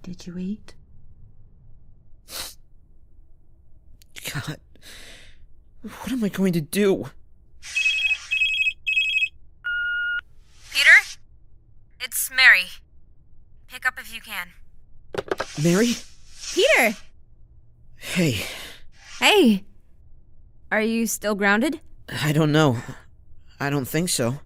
[0.02, 0.74] Did you eat?
[4.32, 4.58] God.
[5.82, 7.10] What am I going to do?
[10.72, 10.90] Peter?
[12.00, 12.66] It's Mary.
[13.68, 14.48] Pick up if you can.
[15.62, 15.94] Mary?
[16.52, 16.96] Peter!
[17.96, 18.44] Hey,
[19.20, 19.64] Hey!
[20.72, 21.80] Are you still grounded?
[22.08, 22.78] I don't know.
[23.60, 24.40] I don't think so.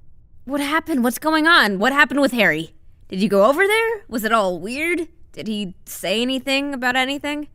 [0.44, 1.02] What happened?
[1.02, 1.78] What's going on?
[1.78, 2.74] What happened with Harry?
[3.08, 4.04] Did you go over there?
[4.08, 5.08] Was it all weird?
[5.32, 7.48] Did he say anything about anything?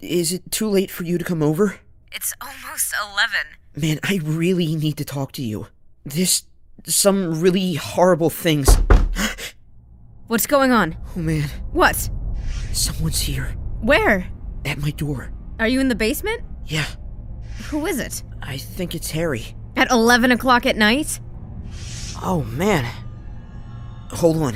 [0.00, 1.80] Is it too late for you to come over?
[2.12, 3.34] It's almost 11.
[3.76, 5.68] Man, I really need to talk to you.
[6.04, 6.42] This.
[6.84, 8.68] some really horrible things.
[10.28, 10.96] What's going on?
[11.16, 12.10] Oh man, What?
[12.72, 13.54] someone's here.
[13.80, 14.26] Where?
[14.64, 15.32] At my door.
[15.58, 16.42] Are you in the basement?
[16.66, 16.86] Yeah,
[17.70, 18.22] Who is it?
[18.42, 19.54] I think it's Harry.
[19.76, 21.20] At 11 o'clock at night?
[22.22, 22.84] Oh man.
[24.10, 24.54] Hold on.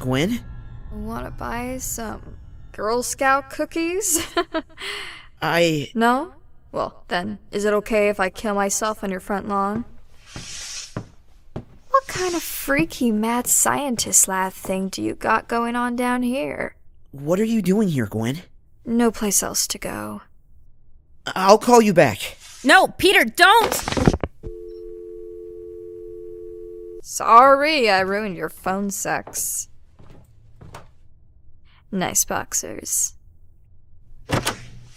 [0.00, 0.44] Gwen?
[0.90, 2.36] Wanna buy some
[2.72, 4.26] Girl Scout cookies?
[5.42, 5.90] I.
[5.94, 6.34] no?
[6.72, 9.84] Well, then, is it okay if I kill myself on your front lawn?
[11.92, 16.74] What kind of freaky mad scientist lab thing do you got going on down here?
[17.10, 18.40] What are you doing here, Gwen?
[18.86, 20.22] No place else to go.
[21.26, 22.38] I'll call you back.
[22.64, 23.74] No, Peter, don't!
[27.02, 29.68] Sorry, I ruined your phone sex.
[31.90, 33.14] Nice boxers.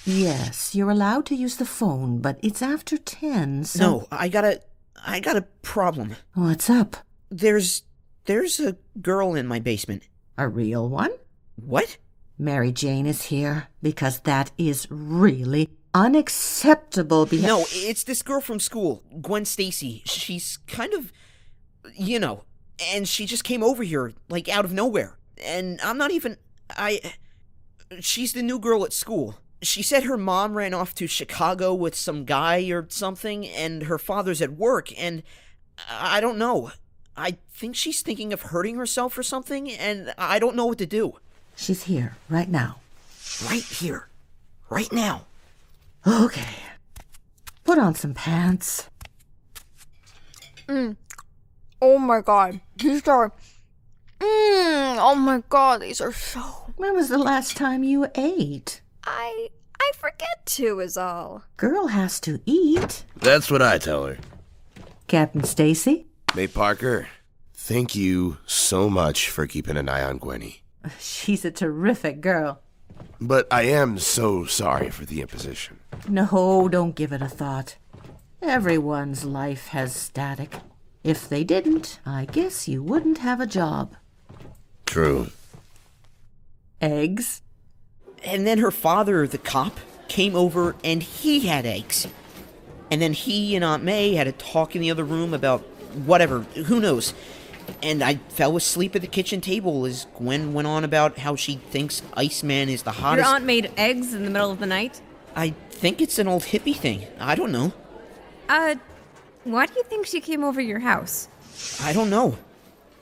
[0.05, 3.79] Yes, you're allowed to use the phone, but it's after 10, so.
[3.79, 4.61] No, I got a.
[5.05, 6.15] I got a problem.
[6.33, 6.97] What's up?
[7.29, 7.83] There's.
[8.25, 10.07] There's a girl in my basement.
[10.35, 11.11] A real one?
[11.55, 11.97] What?
[12.39, 17.47] Mary Jane is here because that is really unacceptable behavior.
[17.47, 20.01] No, it's this girl from school, Gwen Stacy.
[20.05, 21.13] She's kind of,
[21.93, 22.45] you know,
[22.93, 25.19] and she just came over here, like, out of nowhere.
[25.43, 26.37] And I'm not even.
[26.71, 26.99] I.
[27.99, 29.35] She's the new girl at school.
[29.61, 33.97] She said her mom ran off to Chicago with some guy or something, and her
[33.97, 35.23] father's at work, and
[35.89, 36.71] I don't know.
[37.17, 40.85] I think she's thinking of hurting herself or something, and I don't know what to
[40.85, 41.13] do.
[41.55, 42.79] She's here, right now.
[43.45, 44.09] Right here.
[44.69, 45.25] Right now.
[46.05, 46.55] Okay.
[47.63, 48.89] Put on some pants.
[50.67, 50.97] Mm.
[51.81, 52.59] Oh my god.
[52.77, 53.31] These are.
[54.19, 54.97] Mmm.
[54.99, 56.41] Oh my god, these are so.
[56.75, 58.81] When was the last time you ate?
[59.05, 59.49] I.
[59.77, 61.43] I forget to, is all.
[61.57, 63.03] Girl has to eat.
[63.17, 64.17] That's what I tell her.
[65.07, 66.07] Captain Stacy?
[66.33, 67.07] May Parker,
[67.53, 70.61] thank you so much for keeping an eye on Gwenny.
[70.99, 72.61] She's a terrific girl.
[73.19, 75.79] But I am so sorry for the imposition.
[76.07, 77.75] No, don't give it a thought.
[78.41, 80.55] Everyone's life has static.
[81.03, 83.95] If they didn't, I guess you wouldn't have a job.
[84.85, 85.27] True.
[86.81, 87.41] Eggs?
[88.25, 92.07] And then her father, the cop, came over and he had eggs.
[92.91, 95.61] And then he and Aunt May had a talk in the other room about
[96.05, 97.13] whatever, who knows.
[97.81, 101.55] And I fell asleep at the kitchen table as Gwen went on about how she
[101.55, 103.27] thinks Iceman is the hottest.
[103.27, 105.01] Your aunt made eggs in the middle of the night?
[105.35, 107.07] I think it's an old hippie thing.
[107.19, 107.73] I don't know.
[108.47, 108.75] Uh,
[109.43, 111.27] why do you think she came over your house?
[111.81, 112.37] I don't know.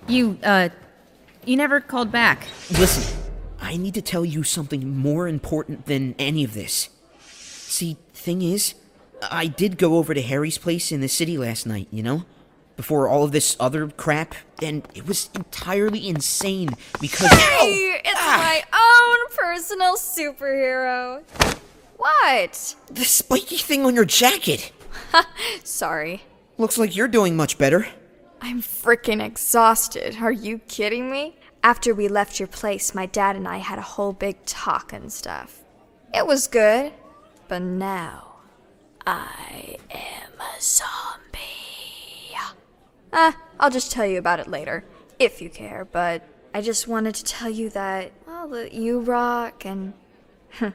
[0.08, 0.70] You, uh,
[1.46, 2.48] you never called back.
[2.72, 3.18] Listen,
[3.64, 6.90] I need to tell you something more important than any of this.
[7.22, 8.76] See, thing is,
[9.32, 12.26] I did go over to Harry's place in the city last night, you know?
[12.76, 17.30] Before all of this other crap, and it was entirely insane because.
[17.30, 18.38] Hey, oh, it's ah!
[18.38, 21.24] my own personal superhero.
[21.96, 22.76] What?
[22.92, 24.74] The spiky thing on your jacket!
[25.64, 26.24] Sorry.
[26.58, 27.88] Looks like you're doing much better.
[28.42, 30.18] I'm freaking exhausted.
[30.20, 31.38] Are you kidding me?
[31.66, 35.12] After we left your place, my dad and I had a whole big talk and
[35.12, 35.64] stuff.
[36.14, 36.92] It was good,
[37.48, 38.36] but now
[39.08, 41.40] I am a zombie.
[43.14, 44.84] Ah, I'll just tell you about it later,
[45.20, 49.66] if you care, but I just wanted to tell you that, well, that you rock
[49.66, 49.94] and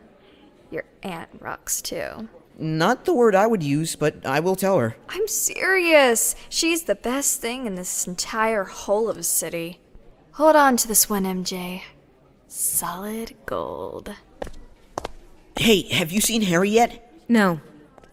[0.71, 2.29] your aunt rocks too.
[2.57, 4.97] Not the word I would use, but I will tell her.
[5.09, 6.35] I'm serious.
[6.49, 9.81] She's the best thing in this entire whole of a city.
[10.39, 11.83] Hold on to this one, MJ.
[12.47, 14.15] Solid gold.
[15.59, 17.13] Hey, have you seen Harry yet?
[17.29, 17.61] No.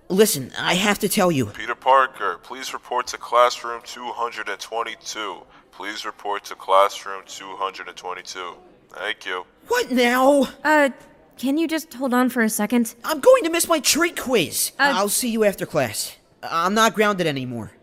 [0.10, 1.46] Listen, I have to tell you.
[1.46, 5.36] Peter Parker, please report to classroom 222.
[5.72, 8.56] Please report to classroom 222.
[8.90, 9.46] Thank you.
[9.68, 10.48] What now?
[10.64, 10.90] Uh,
[11.38, 12.96] can you just hold on for a second?
[13.04, 14.72] I'm going to miss my trait quiz.
[14.80, 16.18] Uh, I'll see you after class.
[16.42, 17.74] I'm not grounded anymore.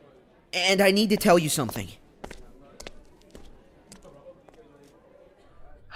[0.52, 1.90] And I need to tell you something.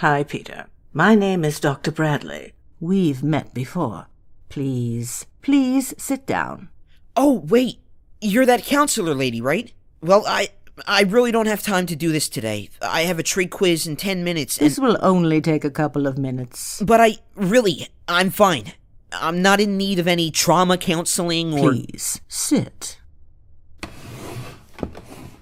[0.01, 0.67] Hi, Peter.
[0.93, 1.91] My name is Dr.
[1.91, 2.53] Bradley.
[2.81, 4.09] We've met before.
[4.51, 6.69] Please, please sit down.
[7.17, 7.79] Oh, wait.
[8.21, 9.73] You're that counselor lady, right?
[10.03, 10.51] Well, I
[10.87, 12.69] I really don't have time to do this today.
[12.83, 16.07] I have a trait quiz in 10 minutes and This will only take a couple
[16.07, 16.83] of minutes.
[16.85, 18.75] But I really I'm fine.
[19.13, 22.99] I'm not in need of any trauma counseling or Please, sit.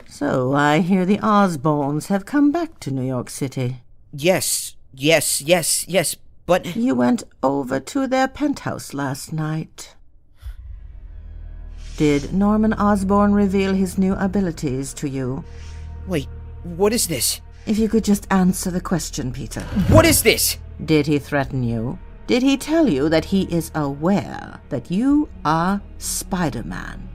[0.08, 3.80] So, I hear the Osborns have come back to New York City.
[4.16, 6.14] Yes, yes, yes, yes,
[6.46, 9.96] but You went over to their penthouse last night.
[11.96, 15.42] Did Norman Osborn reveal his new abilities to you?
[16.06, 16.28] Wait,
[16.62, 17.40] what is this?
[17.66, 19.62] If you could just answer the question, Peter.
[19.88, 20.58] What is this?
[20.84, 21.98] Did he threaten you?
[22.28, 27.08] Did he tell you that he is aware that you are Spider Man?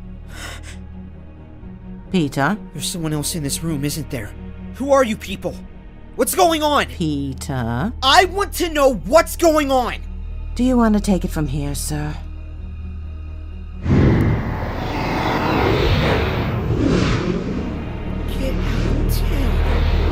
[2.12, 2.58] Peter?
[2.74, 4.32] There's someone else in this room, isn't there?
[4.76, 5.56] Who are you people?
[6.20, 6.88] What's going on?
[6.88, 7.94] Peter?
[8.04, 10.02] I want to know what's going on!
[10.54, 12.14] Do you want to take it from here, sir?
[18.38, 20.10] Get out of town.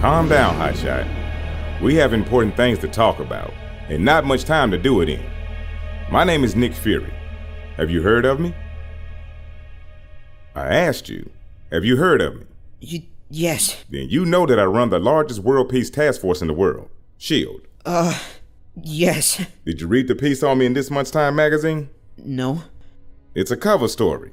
[0.00, 1.80] Calm down, Hotshot.
[1.80, 3.54] We have important things to talk about,
[3.88, 5.24] and not much time to do it in.
[6.10, 7.14] My name is Nick Fury.
[7.76, 8.52] Have you heard of me?
[10.56, 11.30] I asked you,
[11.70, 12.46] have you heard of me?
[12.80, 13.82] You, yes.
[13.88, 16.90] Then you know that I run the largest world peace task force in the world,
[17.18, 17.66] SHIELD.
[17.84, 18.18] Uh,
[18.82, 19.44] yes.
[19.64, 21.88] Did you read the piece on me in this month's Time magazine?
[22.18, 22.64] No.
[23.34, 24.32] It's a cover story.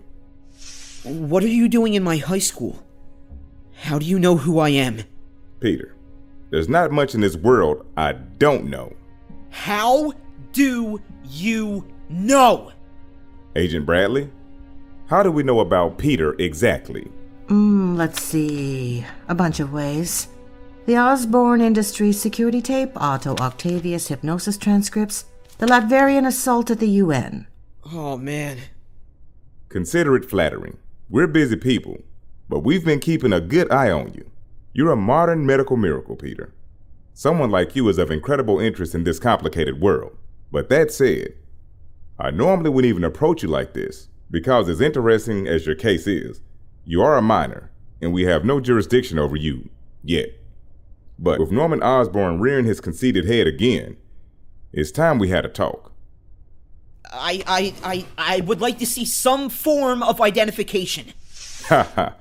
[1.04, 2.84] What are you doing in my high school?
[3.82, 5.04] How do you know who I am?
[5.60, 5.96] Peter,
[6.50, 8.94] there's not much in this world I don't know.
[9.50, 10.14] How
[10.52, 12.72] do you know?
[13.56, 14.30] Agent Bradley,
[15.08, 17.10] how do we know about Peter exactly?
[17.48, 19.06] Mm, let's see.
[19.30, 20.28] A bunch of ways.
[20.86, 25.26] The Osborn Industries security tape, Otto Octavius hypnosis transcripts,
[25.58, 27.48] the Latverian assault at the UN.
[27.94, 28.58] Oh, man.
[29.70, 30.78] Consider it flattering.
[31.10, 31.98] We're busy people,
[32.50, 34.30] but we've been keeping a good eye on you.
[34.74, 36.54] You're a modern medical miracle, Peter.
[37.14, 40.16] Someone like you is of incredible interest in this complicated world.
[40.52, 41.34] But that said,
[42.20, 46.42] I normally wouldn't even approach you like this, because as interesting as your case is,
[46.88, 47.70] you are a minor,
[48.02, 49.70] and we have no jurisdiction over you
[50.04, 50.30] yet.
[51.20, 53.98] But with Norman Osborn rearing his conceited head again,
[54.72, 55.92] it's time we had a talk.
[57.12, 61.14] I, I, I, I would like to see some form of identification.
[61.68, 62.16] Ha ha.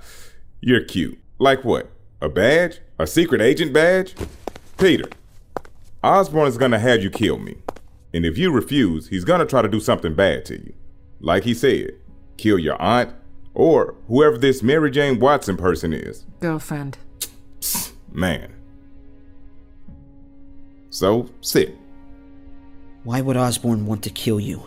[0.60, 1.20] You're cute.
[1.38, 1.88] Like what?
[2.20, 2.80] A badge?
[2.98, 4.14] A secret agent badge?
[4.78, 5.08] Peter,
[6.02, 7.56] Osborn is gonna have you kill me.
[8.12, 10.74] And if you refuse, he's gonna try to do something bad to you.
[11.20, 11.90] Like he said,
[12.36, 13.14] kill your aunt,
[13.56, 16.26] or whoever this Mary Jane Watson person is.
[16.40, 16.98] Girlfriend.
[18.12, 18.52] Man.
[20.90, 21.74] So, sit.
[23.04, 24.62] Why would Osborn want to kill you?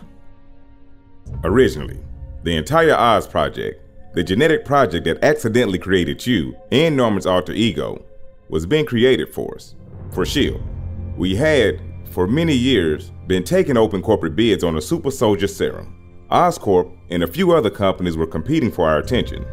[1.44, 2.00] Originally,
[2.42, 3.80] the entire Oz project,
[4.14, 8.04] the genetic project that accidentally created you and Norman's alter ego,
[8.48, 9.76] was being created for us,
[10.10, 10.60] for S.H.I.E.L.D.
[11.16, 11.80] We had,
[12.10, 15.99] for many years, been taking open corporate bids on a super soldier serum.
[16.30, 19.44] Oscorp and a few other companies were competing for our attention.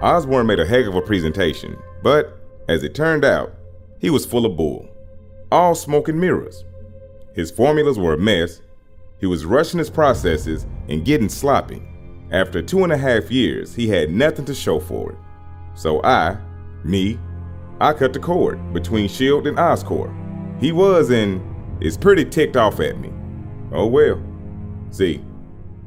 [0.00, 3.54] Osborn made a heck of a presentation, but, as it turned out,
[3.98, 4.88] he was full of bull.
[5.52, 6.64] All smoke and mirrors.
[7.34, 8.60] His formulas were a mess,
[9.18, 11.82] he was rushing his processes and getting sloppy.
[12.30, 15.18] After two and a half years, he had nothing to show for it.
[15.74, 16.36] So I,
[16.84, 17.18] me,
[17.80, 19.48] I cut the cord between S.H.I.E.L.D.
[19.48, 20.60] and Oscorp.
[20.60, 21.42] He was and
[21.82, 23.12] is pretty ticked off at me.
[23.72, 24.22] Oh well.
[24.90, 25.24] See,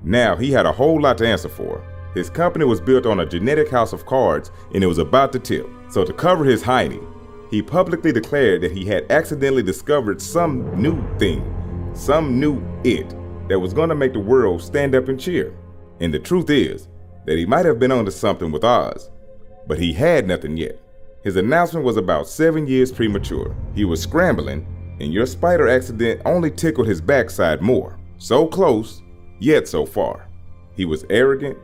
[0.07, 1.83] now he had a whole lot to answer for.
[2.13, 5.39] His company was built on a genetic house of cards and it was about to
[5.39, 5.69] tip.
[5.89, 7.05] So to cover his hiney,
[7.51, 13.09] he publicly declared that he had accidentally discovered some new thing, some new it,
[13.47, 15.53] that was going to make the world stand up and cheer.
[15.99, 16.87] And the truth is
[17.25, 19.09] that he might have been onto something with Oz,
[19.67, 20.79] but he had nothing yet.
[21.23, 23.55] His announcement was about seven years premature.
[23.75, 24.65] He was scrambling,
[24.99, 27.97] and your spider accident only tickled his backside more.
[28.17, 29.01] So close,
[29.39, 30.27] yet so far.
[30.75, 31.57] He was arrogant,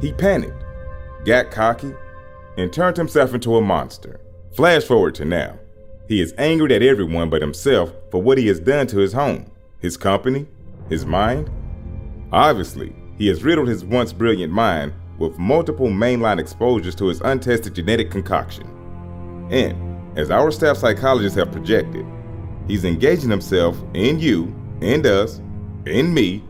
[0.00, 0.64] he panicked,
[1.24, 1.94] got cocky,
[2.56, 4.20] and turned himself into a monster.
[4.54, 5.58] Flash forward to now.
[6.08, 9.50] He is angered at everyone but himself for what he has done to his home,
[9.80, 10.46] his company,
[10.88, 11.50] his mind?
[12.32, 17.74] Obviously, he has riddled his once brilliant mind with multiple mainline exposures to his untested
[17.74, 18.66] genetic concoction.
[19.50, 22.06] And, as our staff psychologists have projected,
[22.66, 25.40] he's engaging himself in you, and us,
[25.86, 26.42] and me,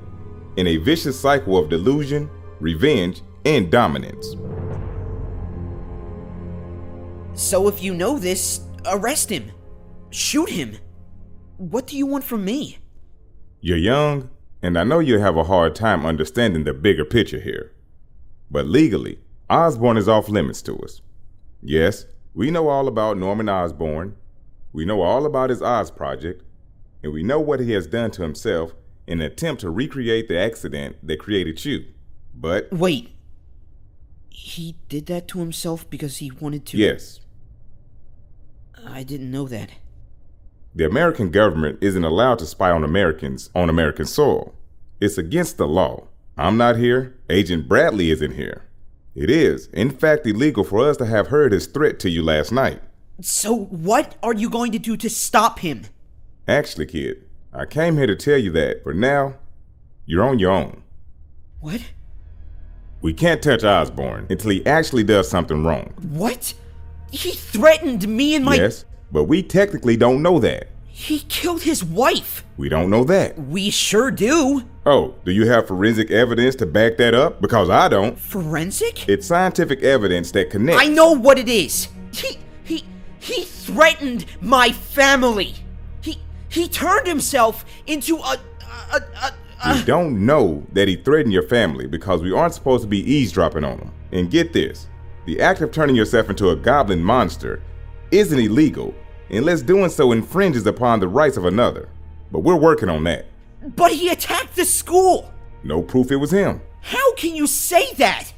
[0.56, 2.30] in a vicious cycle of delusion,
[2.60, 4.36] revenge, and dominance.
[7.34, 9.52] So if you know this, arrest him.
[10.10, 10.78] Shoot him.
[11.58, 12.78] What do you want from me?
[13.60, 14.30] You're young,
[14.62, 17.72] and I know you have a hard time understanding the bigger picture here.
[18.50, 19.18] But legally,
[19.50, 21.02] Osborn is off limits to us.
[21.62, 24.16] Yes, we know all about Norman Osborn,
[24.72, 26.42] We know all about his Oz project,
[27.02, 28.74] and we know what he has done to himself
[29.06, 31.84] in an attempt to recreate the accident that created you.
[32.34, 33.12] But Wait.
[34.28, 36.76] He did that to himself because he wanted to.
[36.76, 37.20] yes,
[38.86, 39.70] I didn't know that.
[40.74, 44.54] the American government isn't allowed to spy on Americans on American soil.
[45.00, 46.06] It's against the law.
[46.36, 47.16] I'm not here.
[47.30, 48.64] Agent Bradley isn't here.
[49.14, 52.52] It is, in fact, illegal for us to have heard his threat to you last
[52.52, 52.82] night.
[53.22, 55.84] So what are you going to do to stop him?
[56.46, 57.24] Actually, kid,
[57.58, 59.36] I came here to tell you that for now,
[60.04, 60.82] you're on your own.
[61.60, 61.80] What?
[63.00, 65.94] We can't touch Osborn until he actually does something wrong.
[66.02, 66.52] What?
[67.10, 68.56] He threatened me and my.
[68.56, 70.68] Yes, but we technically don't know that.
[70.86, 72.44] He killed his wife.
[72.58, 73.38] We don't know that.
[73.38, 74.62] We sure do.
[74.84, 77.40] Oh, do you have forensic evidence to back that up?
[77.40, 78.18] Because I don't.
[78.18, 79.08] Forensic?
[79.08, 80.82] It's scientific evidence that connects.
[80.82, 81.88] I know what it is.
[82.12, 82.84] He he
[83.18, 85.54] he threatened my family.
[86.56, 88.38] He turned himself into a
[88.90, 89.32] a, a,
[89.62, 93.00] a We don't know that he threatened your family because we aren't supposed to be
[93.00, 93.92] eavesdropping on him.
[94.10, 94.88] And get this
[95.26, 97.62] the act of turning yourself into a goblin monster
[98.10, 98.94] isn't illegal
[99.28, 101.90] unless doing so infringes upon the rights of another.
[102.32, 103.26] But we're working on that.
[103.62, 105.30] But he attacked the school.
[105.62, 106.62] No proof it was him.
[106.80, 108.32] How can you say that?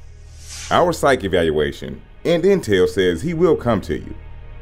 [0.73, 4.15] Our psych evaluation and intel says he will come to you,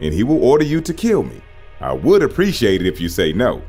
[0.02, 1.40] and he will order you to kill me.
[1.80, 3.62] I would appreciate it if you say no.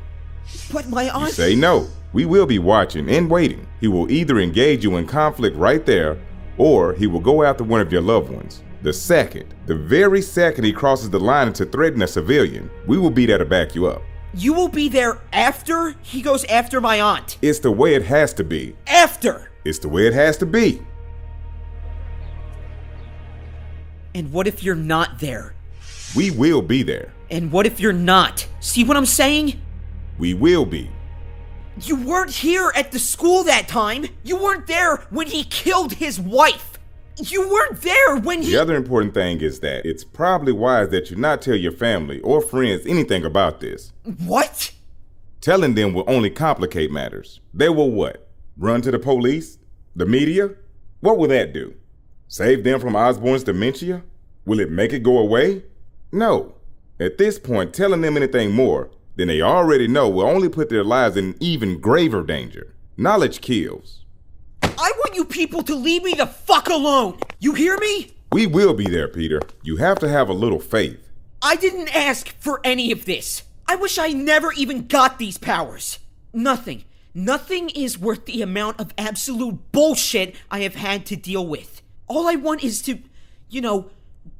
[0.72, 1.28] But my aunt.
[1.28, 3.66] You say no, We will be watching and waiting.
[3.80, 6.18] He will either engage you in conflict right there,
[6.56, 8.62] or he will go after one of your loved ones.
[8.82, 13.10] The second, the very second he crosses the line into threaten a civilian, we will
[13.10, 14.02] be there to back you up.
[14.34, 17.38] You will be there after he goes after my aunt.
[17.42, 18.76] It's the way it has to be.
[18.86, 19.50] After!
[19.64, 20.82] It's the way it has to be.
[24.14, 25.54] And what if you're not there?
[26.16, 27.12] We will be there.
[27.30, 28.46] And what if you're not?
[28.60, 29.60] See what I'm saying?
[30.18, 30.90] We will be.
[31.80, 34.06] You weren't here at the school that time.
[34.24, 36.78] You weren't there when he killed his wife.
[37.16, 38.52] You weren't there when he.
[38.52, 42.20] The other important thing is that it's probably wise that you not tell your family
[42.20, 43.92] or friends anything about this.
[44.24, 44.72] What?
[45.40, 47.40] Telling them will only complicate matters.
[47.54, 48.28] They will what?
[48.56, 49.58] Run to the police?
[49.94, 50.50] The media?
[51.00, 51.74] What will that do?
[52.26, 54.02] Save them from Osborn's dementia?
[54.44, 55.62] Will it make it go away?
[56.10, 56.54] No.
[57.00, 60.82] At this point, telling them anything more than they already know will only put their
[60.82, 62.74] lives in even graver danger.
[62.96, 64.04] Knowledge kills.
[64.62, 67.20] I want you people to leave me the fuck alone.
[67.38, 68.12] You hear me?
[68.32, 69.40] We will be there, Peter.
[69.62, 71.08] You have to have a little faith.
[71.40, 73.44] I didn't ask for any of this.
[73.68, 76.00] I wish I never even got these powers.
[76.32, 76.84] Nothing.
[77.14, 81.80] Nothing is worth the amount of absolute bullshit I have had to deal with.
[82.06, 82.98] All I want is to,
[83.48, 83.90] you know,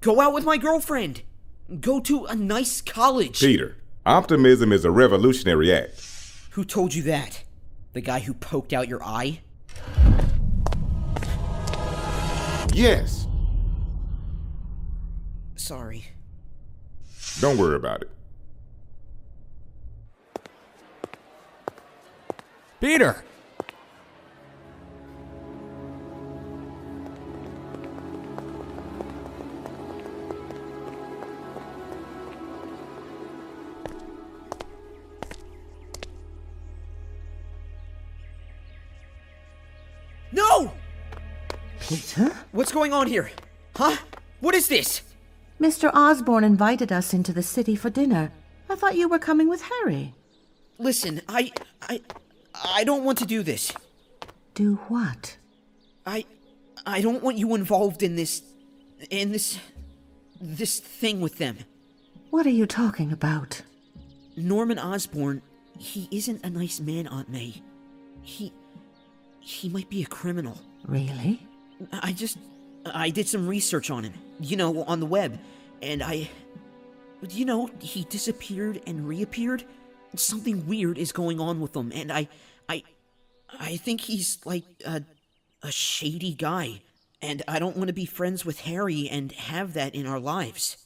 [0.01, 1.23] go out with my girlfriend.
[1.69, 3.41] Go to a nice college.
[3.41, 6.03] Peter, optimism is a revolutionary act.
[6.53, 7.45] Who told you that?
[7.93, 9.41] The guy who poked out your eye?
[12.73, 13.27] Yes.
[15.57, 16.07] Sorry.
[17.41, 18.11] Don't worry about it.
[22.81, 23.25] Peter!
[40.33, 40.73] No!
[41.81, 42.37] Peter?
[42.53, 43.31] What's going on here?
[43.77, 43.97] Huh?
[44.41, 45.03] What is this?
[45.61, 45.91] Mr.
[45.95, 48.31] Osborn invited us into the city for dinner.
[48.69, 50.15] I thought you were coming with Harry.
[50.79, 51.53] Listen, I.
[51.83, 52.01] I.
[52.55, 53.73] I don't want to do this.
[54.55, 55.37] Do what?
[56.07, 56.25] I.
[56.87, 58.43] I don't want you involved in this.
[59.11, 59.59] in this.
[60.41, 61.59] this thing with them.
[62.31, 63.63] What are you talking about?
[64.37, 65.43] Norman Osborn,
[65.79, 67.63] he isn't a nice man, Aunt May.
[68.23, 68.53] He.
[69.49, 70.61] He might be a criminal.
[70.85, 71.47] Really?
[71.91, 72.37] I just.
[72.87, 75.39] I did some research on him, you know, on the web,
[75.83, 76.29] and I.
[77.31, 79.65] You know, he disappeared and reappeared.
[80.15, 82.29] Something weird is going on with him, and I.
[82.69, 82.83] I.
[83.59, 85.03] I think he's like a.
[85.63, 86.83] a shady guy,
[87.23, 90.77] and I don't want to be friends with Harry and have that in our lives.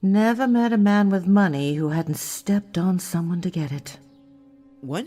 [0.00, 3.98] Never met a man with money who hadn't stepped on someone to get it.
[4.80, 5.06] What?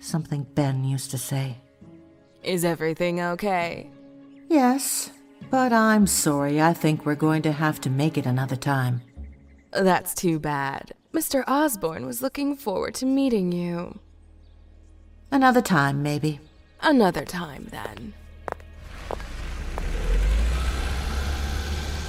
[0.00, 1.58] Something Ben used to say.
[2.44, 3.90] Is everything okay?
[4.50, 5.10] Yes,
[5.50, 6.60] but I'm sorry.
[6.60, 9.00] I think we're going to have to make it another time.
[9.72, 10.92] That's too bad.
[11.14, 11.42] Mr.
[11.46, 13.98] Osborn was looking forward to meeting you.
[15.30, 16.38] Another time, maybe.
[16.82, 18.12] Another time, then.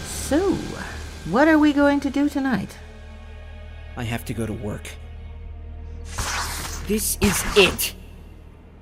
[0.03, 0.53] So,
[1.29, 2.77] what are we going to do tonight?
[3.95, 4.89] I have to go to work.
[6.87, 7.95] This is it.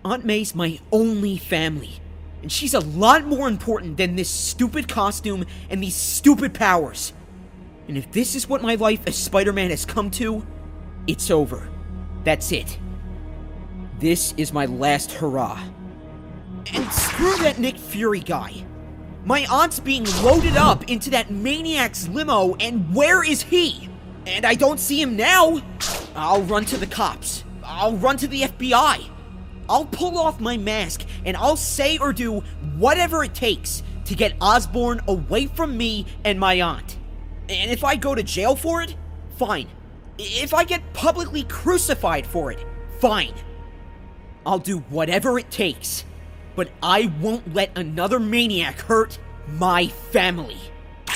[0.05, 2.01] Aunt May's my only family,
[2.41, 7.13] and she's a lot more important than this stupid costume and these stupid powers.
[7.87, 10.45] And if this is what my life as Spider Man has come to,
[11.07, 11.69] it's over.
[12.23, 12.77] That's it.
[13.99, 15.61] This is my last hurrah.
[16.73, 18.65] And screw that Nick Fury guy.
[19.25, 23.89] My aunt's being loaded up into that maniac's limo, and where is he?
[24.25, 25.61] And I don't see him now.
[26.15, 27.45] I'll run to the cops.
[27.63, 29.09] I'll run to the FBI.
[29.69, 32.41] I'll pull off my mask and I'll say or do
[32.77, 36.97] whatever it takes to get Osborn away from me and my aunt.
[37.49, 38.95] And if I go to jail for it,
[39.37, 39.67] fine.
[40.17, 42.65] If I get publicly crucified for it,
[42.99, 43.33] fine.
[44.45, 46.05] I'll do whatever it takes.
[46.55, 50.57] But I won't let another maniac hurt my family.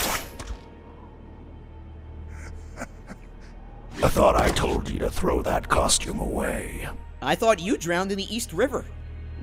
[4.03, 6.89] I thought I told you to throw that costume away.
[7.27, 8.85] I thought you drowned in the East River.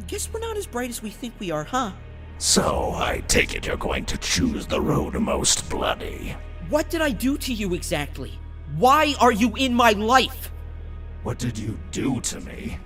[0.07, 1.93] Guess we're not as bright as we think we are, huh?
[2.39, 6.35] So, I take it you're going to choose the road most bloody.
[6.71, 8.39] What did I do to you exactly?
[8.77, 10.51] Why are you in my life?
[11.25, 12.79] What did you do to me?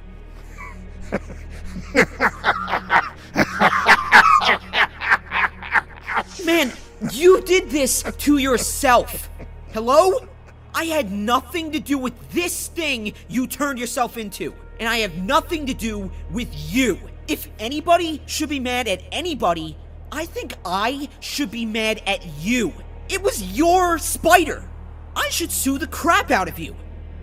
[6.44, 6.72] Man,
[7.12, 9.30] you did this to yourself.
[9.72, 10.26] Hello?
[10.74, 14.53] I had nothing to do with this thing you turned yourself into.
[14.78, 16.98] And I have nothing to do with you.
[17.26, 19.76] If anybody should be mad at anybody,
[20.10, 22.72] I think I should be mad at you.
[23.08, 24.68] It was your spider.
[25.14, 26.74] I should sue the crap out of you.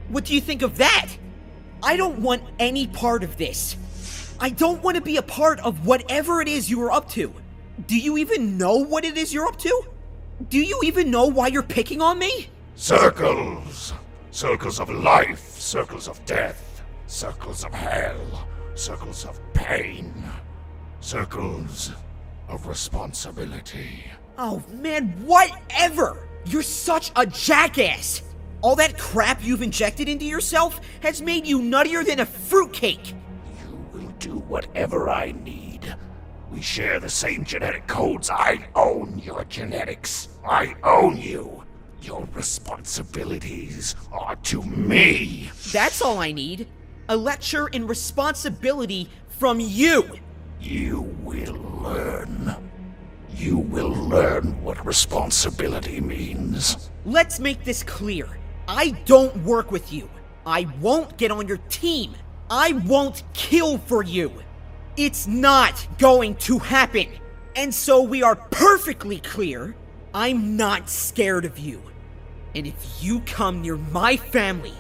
[0.09, 1.09] What do you think of that?
[1.81, 3.77] I don't want any part of this.
[4.39, 7.33] I don't want to be a part of whatever it is you are up to.
[7.87, 9.83] Do you even know what it is you're up to?
[10.49, 12.49] Do you even know why you're picking on me?
[12.75, 13.93] Circles.
[14.31, 16.64] Circles of life, circles of death,
[17.07, 20.13] circles of hell, circles of pain,
[20.99, 21.91] circles
[22.47, 24.03] of responsibility.
[24.37, 26.27] Oh man, whatever!
[26.45, 28.21] You're such a jackass!
[28.61, 33.13] All that crap you've injected into yourself has made you nuttier than a fruitcake!
[33.61, 35.95] You will do whatever I need.
[36.51, 38.29] We share the same genetic codes.
[38.29, 40.29] I own your genetics.
[40.47, 41.63] I own you.
[42.01, 45.49] Your responsibilities are to me.
[45.71, 46.67] That's all I need.
[47.07, 50.17] A lecture in responsibility from you.
[50.59, 52.55] You will learn.
[53.35, 56.89] You will learn what responsibility means.
[57.05, 58.39] Let's make this clear.
[58.67, 60.09] I don't work with you.
[60.47, 62.15] I won't get on your team.
[62.49, 64.31] I won't kill for you.
[64.97, 67.07] It's not going to happen.
[67.55, 69.75] And so we are perfectly clear
[70.13, 71.83] I'm not scared of you.
[72.55, 74.73] And if you come near my family,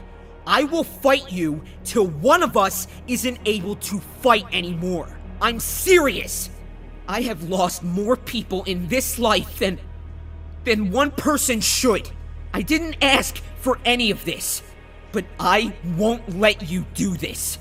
[0.47, 5.17] I will fight you till one of us isn't able to fight anymore.
[5.41, 6.49] I'm serious.
[7.07, 9.79] I have lost more people in this life than.
[10.63, 12.09] than one person should.
[12.53, 14.63] I didn't ask for any of this,
[15.11, 17.59] but I won't let you do this.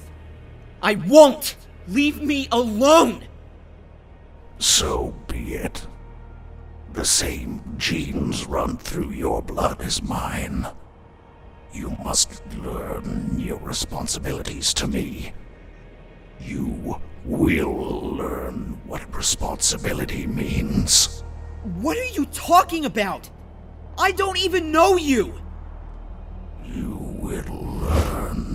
[0.83, 1.57] I won't!
[1.89, 3.25] Leave me alone!
[4.59, 5.87] So be it.
[6.93, 10.67] The same genes run through your blood as mine.
[11.75, 15.33] You must learn your responsibilities to me.
[16.39, 21.25] You will learn what responsibility means.
[21.81, 23.29] What are you talking about?
[23.99, 25.35] I don't even know you!
[26.65, 28.55] You will learn.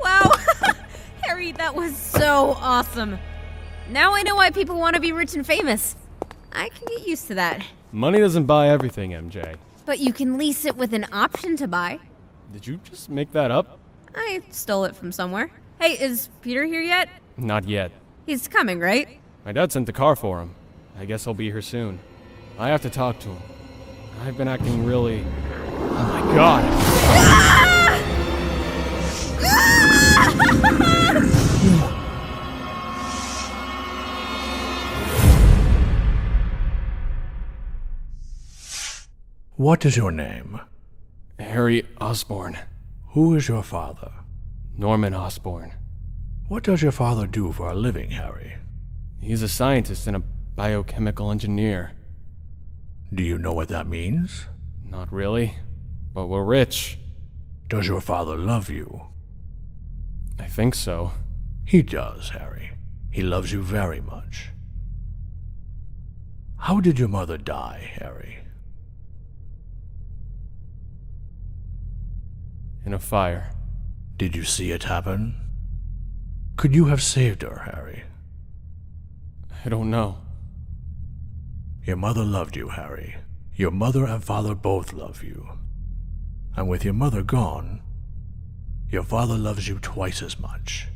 [0.00, 0.30] Wow!
[1.22, 3.18] Harry, that was so awesome.
[3.90, 5.96] Now I know why people want to be rich and famous.
[6.52, 7.64] I can get used to that.
[7.96, 9.56] Money doesn't buy everything, MJ.
[9.86, 11.98] But you can lease it with an option to buy.
[12.52, 13.78] Did you just make that up?
[14.14, 15.50] I stole it from somewhere.
[15.80, 17.08] Hey, is Peter here yet?
[17.38, 17.90] Not yet.
[18.26, 19.18] He's coming, right?
[19.46, 20.54] My dad sent the car for him.
[20.98, 21.98] I guess he'll be here soon.
[22.58, 23.42] I have to talk to him.
[24.26, 25.24] I've been acting really.
[25.72, 26.95] Oh my god!
[39.56, 40.60] What is your name?
[41.38, 42.58] Harry Osborn.
[43.12, 44.12] Who is your father?
[44.76, 45.72] Norman Osborn.
[46.46, 48.58] What does your father do for a living, Harry?
[49.18, 50.22] He's a scientist and a
[50.56, 51.92] biochemical engineer.
[53.14, 54.44] Do you know what that means?
[54.84, 55.54] Not really,
[56.12, 56.98] but we're rich.
[57.68, 59.06] Does your father love you?
[60.38, 61.12] I think so.
[61.64, 62.72] He does, Harry.
[63.10, 64.50] He loves you very much.
[66.58, 68.45] How did your mother die, Harry?
[72.86, 73.50] In a fire.
[74.16, 75.34] Did you see it happen?
[76.56, 78.04] Could you have saved her, Harry?
[79.64, 80.18] I don't know.
[81.84, 83.16] Your mother loved you, Harry.
[83.56, 85.48] Your mother and father both love you.
[86.56, 87.82] And with your mother gone,
[88.88, 90.86] your father loves you twice as much.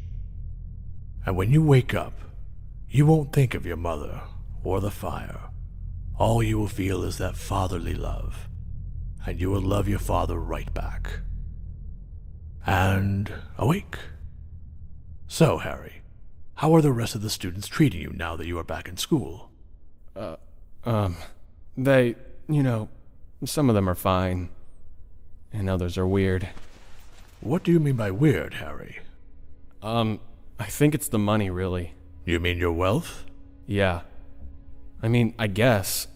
[1.26, 2.12] And when you wake up,
[2.88, 4.20] you won't think of your mother
[4.62, 5.50] or the fire.
[6.16, 8.48] All you will feel is that fatherly love,
[9.26, 11.20] and you will love your father right back.
[12.66, 13.96] And awake.
[15.26, 16.02] So, Harry,
[16.56, 18.96] how are the rest of the students treating you now that you are back in
[18.96, 19.50] school?
[20.14, 20.36] Uh,
[20.84, 21.16] um,
[21.76, 22.16] they,
[22.48, 22.88] you know,
[23.44, 24.50] some of them are fine,
[25.52, 26.48] and others are weird.
[27.40, 28.98] What do you mean by weird, Harry?
[29.82, 30.20] Um,
[30.58, 31.94] I think it's the money, really.
[32.26, 33.24] You mean your wealth?
[33.66, 34.02] Yeah.
[35.02, 36.06] I mean, I guess.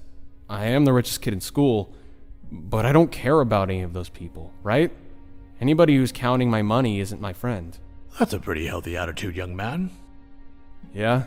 [0.51, 1.95] I am the richest kid in school,
[2.53, 4.92] but I don't care about any of those people, right?
[5.65, 7.79] Anybody who's counting my money isn't my friend.
[8.19, 9.91] That's a pretty healthy attitude, young man.
[10.93, 11.23] Yeah?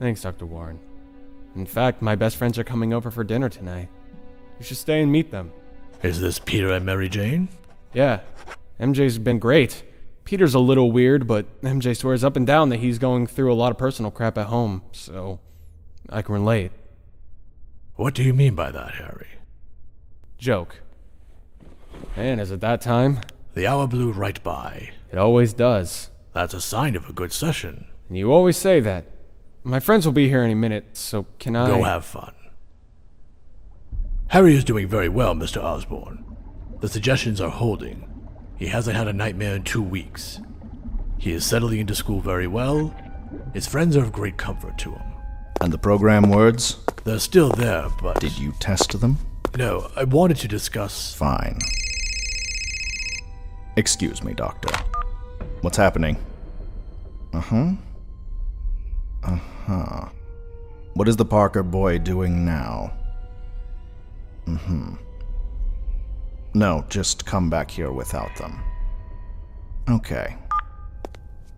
[0.00, 0.44] Thanks, Dr.
[0.44, 0.80] Warren.
[1.54, 3.88] In fact, my best friends are coming over for dinner tonight.
[4.58, 5.52] You should stay and meet them.
[6.02, 7.48] Is this Peter and Mary Jane?
[7.92, 8.22] Yeah.
[8.80, 9.84] MJ's been great.
[10.24, 13.54] Peter's a little weird, but MJ swears up and down that he's going through a
[13.54, 15.38] lot of personal crap at home, so
[16.10, 16.72] I can relate.
[17.94, 19.28] What do you mean by that, Harry?
[20.38, 20.80] Joke.
[22.16, 23.20] And is it that time?
[23.54, 24.90] The hour blew right by.
[25.12, 26.10] It always does.
[26.32, 27.86] That's a sign of a good session.
[28.08, 29.06] And you always say that.
[29.62, 31.68] My friends will be here any minute, so can I.
[31.68, 32.34] Go have fun.
[34.28, 35.62] Harry is doing very well, Mr.
[35.62, 36.24] Osborn.
[36.80, 38.10] The suggestions are holding.
[38.56, 40.40] He hasn't had a nightmare in two weeks.
[41.18, 42.92] He is settling into school very well.
[43.52, 45.02] His friends are of great comfort to him.
[45.60, 46.78] And the program words?
[47.04, 48.18] They're still there, but.
[48.20, 49.18] Did you test them?
[49.56, 51.14] No, I wanted to discuss.
[51.14, 51.60] Fine.
[53.76, 54.70] Excuse me, Doctor.
[55.60, 56.16] What's happening?
[57.32, 57.72] Uh huh.
[59.24, 60.08] Uh huh.
[60.94, 62.92] What is the Parker boy doing now?
[64.46, 64.94] Mm hmm.
[66.54, 68.60] No, just come back here without them.
[69.88, 70.36] Okay.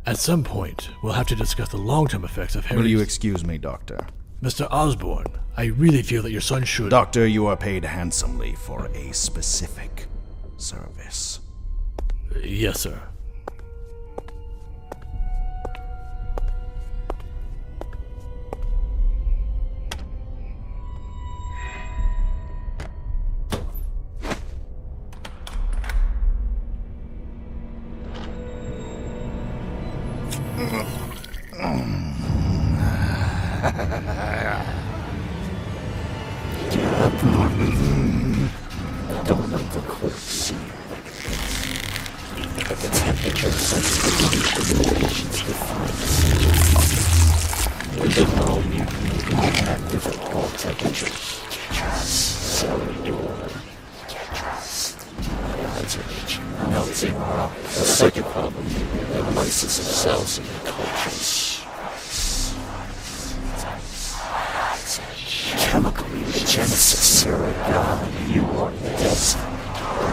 [0.06, 2.82] At some point, we'll have to discuss the long term effects of Harry's.
[2.82, 4.06] Will you excuse me, Doctor?
[4.42, 4.68] Mr.
[4.70, 6.90] Osborn, I really feel that your son should.
[6.90, 10.06] Doctor, you are paid handsomely for a specific
[10.56, 11.40] service.
[12.44, 13.00] Yes, sir.
[56.26, 57.14] Itching, melting.
[57.14, 58.64] A second problem.
[59.12, 61.62] The lysis of cells in the cultures.
[65.58, 69.44] Chemical regenesis, Saragon, you are destined.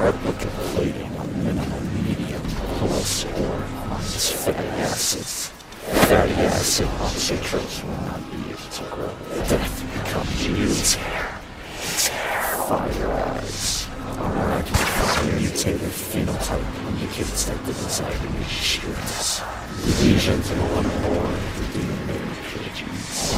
[0.03, 2.41] Replicating a minimum medium
[2.77, 5.52] plus or minus fatty.
[5.83, 9.13] Fatty acid concentrates will not be able to grow.
[9.47, 10.55] Death becomes you.
[10.83, 11.39] Tear.
[11.97, 12.99] Tear.
[12.99, 13.87] your eyes.
[14.17, 19.41] Miraculous mutated phenotype indicates that the desired initiates.
[20.01, 23.33] Lesions in or more of the DNA pages.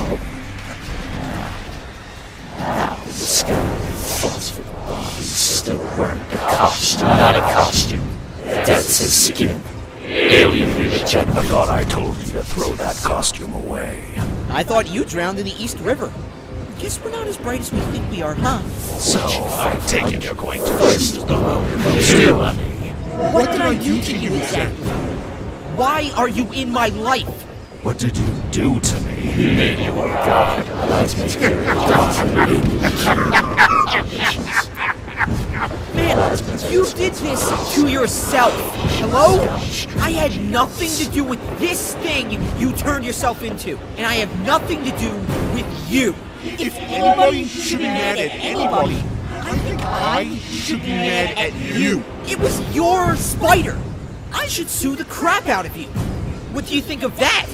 [2.59, 3.65] Now the sky
[4.19, 8.07] falls for the body still wearing a costume, not a costume.
[8.43, 9.61] That's his skin.
[10.15, 11.27] Alien religion.
[11.29, 14.01] I thought I told you to throw that costume away.
[14.49, 16.11] I thought you drowned in the East River.
[16.79, 18.61] Guess we're not as bright as we think we are, huh?
[18.97, 22.63] So, I take it you're going to twist the road steal on me.
[23.33, 24.87] What did I do to you exactly?
[25.75, 27.27] Why are you in my life?
[27.83, 29.31] What did you do to me?
[29.31, 30.65] You made you a god.
[30.89, 31.51] Let's make it
[36.05, 36.37] Man,
[36.71, 38.53] you did this to yourself.
[38.99, 39.41] Hello?
[39.99, 43.77] I had nothing to do with this thing you turned yourself into.
[43.97, 45.09] And I have nothing to do
[45.55, 46.13] with you.
[46.43, 52.03] If anybody should be mad at anybody, I think I should be mad at you.
[52.27, 53.81] It was your spider.
[54.31, 55.87] I should sue the crap out of you.
[56.53, 57.47] What do you think of that?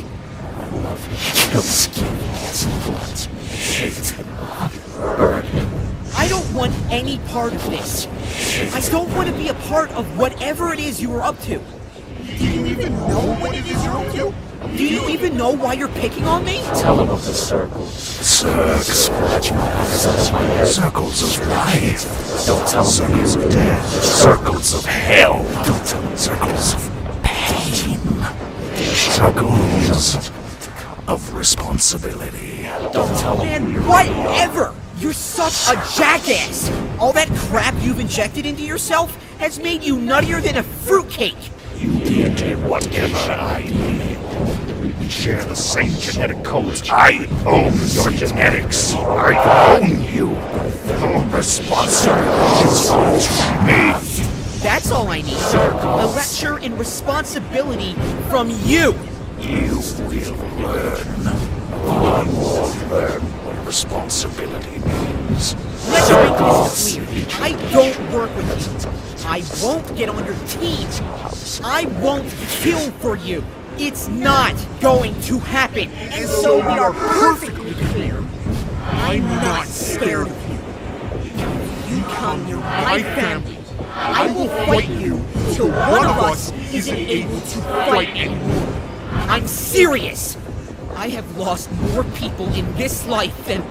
[6.15, 8.07] I don't want any part of this.
[8.73, 11.61] I don't want to be a part of whatever it is you were up to.
[12.37, 14.33] Do you even know what it is you're up to?
[14.75, 16.61] Do you even know why you're picking on me?
[16.75, 17.93] Tell him of the circles.
[17.93, 18.85] Circles.
[18.85, 20.67] Scratch my eyes, touch my head.
[20.67, 22.45] Circles of life.
[22.45, 22.91] Don't tell him.
[22.91, 24.03] Circles of death.
[24.03, 25.43] Circles of hell.
[25.65, 26.17] Don't tell him.
[26.17, 26.91] Circles of
[27.23, 27.99] pain.
[28.93, 30.31] Circles
[31.07, 32.63] of responsibility.
[32.93, 33.73] Don't tell him.
[33.73, 34.73] Man, whatever!
[35.01, 36.69] You're such a jackass!
[36.99, 41.35] All that crap you've injected into yourself has made you nuttier than a fruitcake!
[41.75, 44.99] You did whatever I did.
[44.99, 46.83] We share the same genetic codes.
[46.87, 48.93] I own your genetics.
[48.93, 50.37] I own you.
[50.99, 53.25] Your responsibility
[53.65, 53.93] me.
[54.61, 55.33] That's all I need.
[55.33, 57.95] A lecture in responsibility
[58.29, 58.93] from you!
[59.39, 61.25] You will learn.
[61.87, 63.40] One will learn
[63.71, 65.55] responsibility means.
[65.87, 67.25] Let's make this clear.
[67.39, 69.25] I don't work with you.
[69.25, 70.89] I won't get on your team.
[71.63, 73.45] I won't kill for you.
[73.77, 75.89] It's not going to happen.
[75.89, 78.21] And so we are perfectly clear.
[79.07, 81.95] I'm not scared of you.
[81.95, 83.57] You come near my family.
[83.93, 88.67] I will fight you till one of us isn't able to fight anymore.
[89.29, 90.35] I'm serious.
[91.01, 93.63] I have lost more people in this life than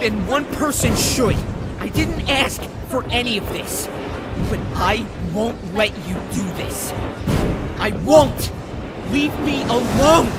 [0.00, 1.36] than one person should.
[1.78, 3.86] I didn't ask for any of this.
[4.48, 6.90] But I won't let you do this.
[7.78, 8.50] I won't!
[9.10, 10.32] Leave me alone!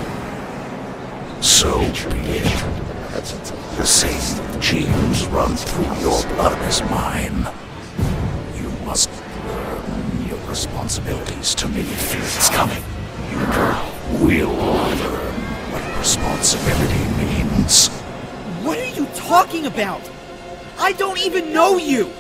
[1.41, 1.78] So
[2.10, 2.64] be it.
[3.78, 7.47] The same genes run through your blood as mine.
[8.60, 9.12] You must
[9.45, 11.82] learn your responsibilities to me.
[11.82, 12.84] if it's coming.
[13.30, 15.28] You will learn
[16.00, 17.89] responsibility means.
[18.64, 20.02] What are you talking about?
[20.80, 22.06] I don't even know you!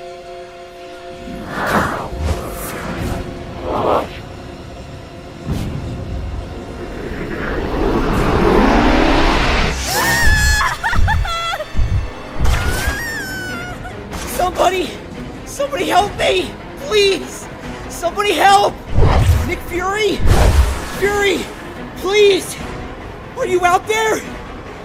[14.35, 14.89] Somebody!
[15.45, 16.51] Somebody help me!
[16.81, 17.47] Please!
[17.87, 18.73] Somebody help!
[19.47, 20.17] Nick Fury!
[20.99, 21.39] Fury!
[21.97, 22.57] Please!
[23.39, 24.17] Are you out there?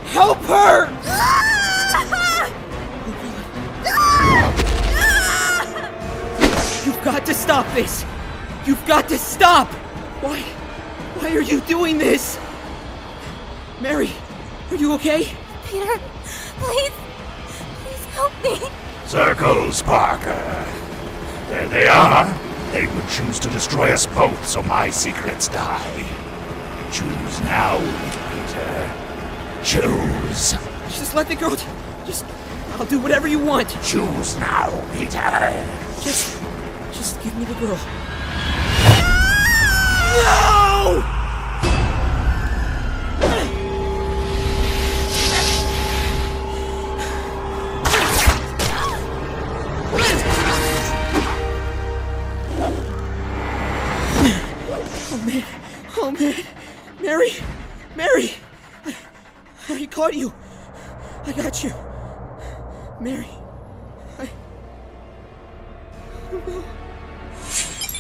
[0.05, 0.87] Help her!
[6.87, 8.05] You've got to stop this!
[8.65, 9.67] You've got to stop!
[10.23, 10.41] Why?
[11.19, 12.39] Why are you doing this?
[13.81, 14.13] Mary,
[14.71, 15.37] are you okay?
[15.67, 15.99] Peter,
[16.59, 16.93] please,
[17.83, 18.61] please help me.
[19.05, 20.65] Circles, Parker.
[21.49, 22.33] There they are.
[22.71, 26.07] They would choose to destroy us both so my secrets die.
[26.93, 27.79] Choose now,
[28.55, 28.91] Peter.
[29.63, 30.53] Choose.
[30.89, 31.57] Just let the girl.
[32.07, 32.25] Just.
[32.79, 33.69] I'll do whatever you want.
[33.83, 35.67] Choose now, Peter.
[36.03, 36.41] Just.
[36.93, 37.79] Just give me the girl.
[40.15, 41.03] No!
[41.07, 41.24] Oh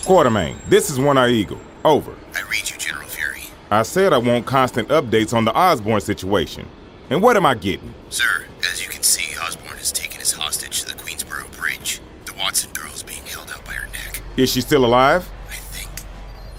[0.04, 1.58] Quartermain, this is One Eye Eagle.
[1.82, 2.14] Over.
[2.34, 3.40] I read you, General Fury.
[3.70, 6.68] I said I want constant updates on the Osborn situation.
[7.08, 7.94] And what am I getting?
[8.10, 12.00] Sir, as you can see, Osborn has taken his hostage to the Queensboro Bridge.
[12.26, 14.20] The Watson girl is being held out by her neck.
[14.36, 15.26] Is she still alive?
[15.48, 15.90] I think.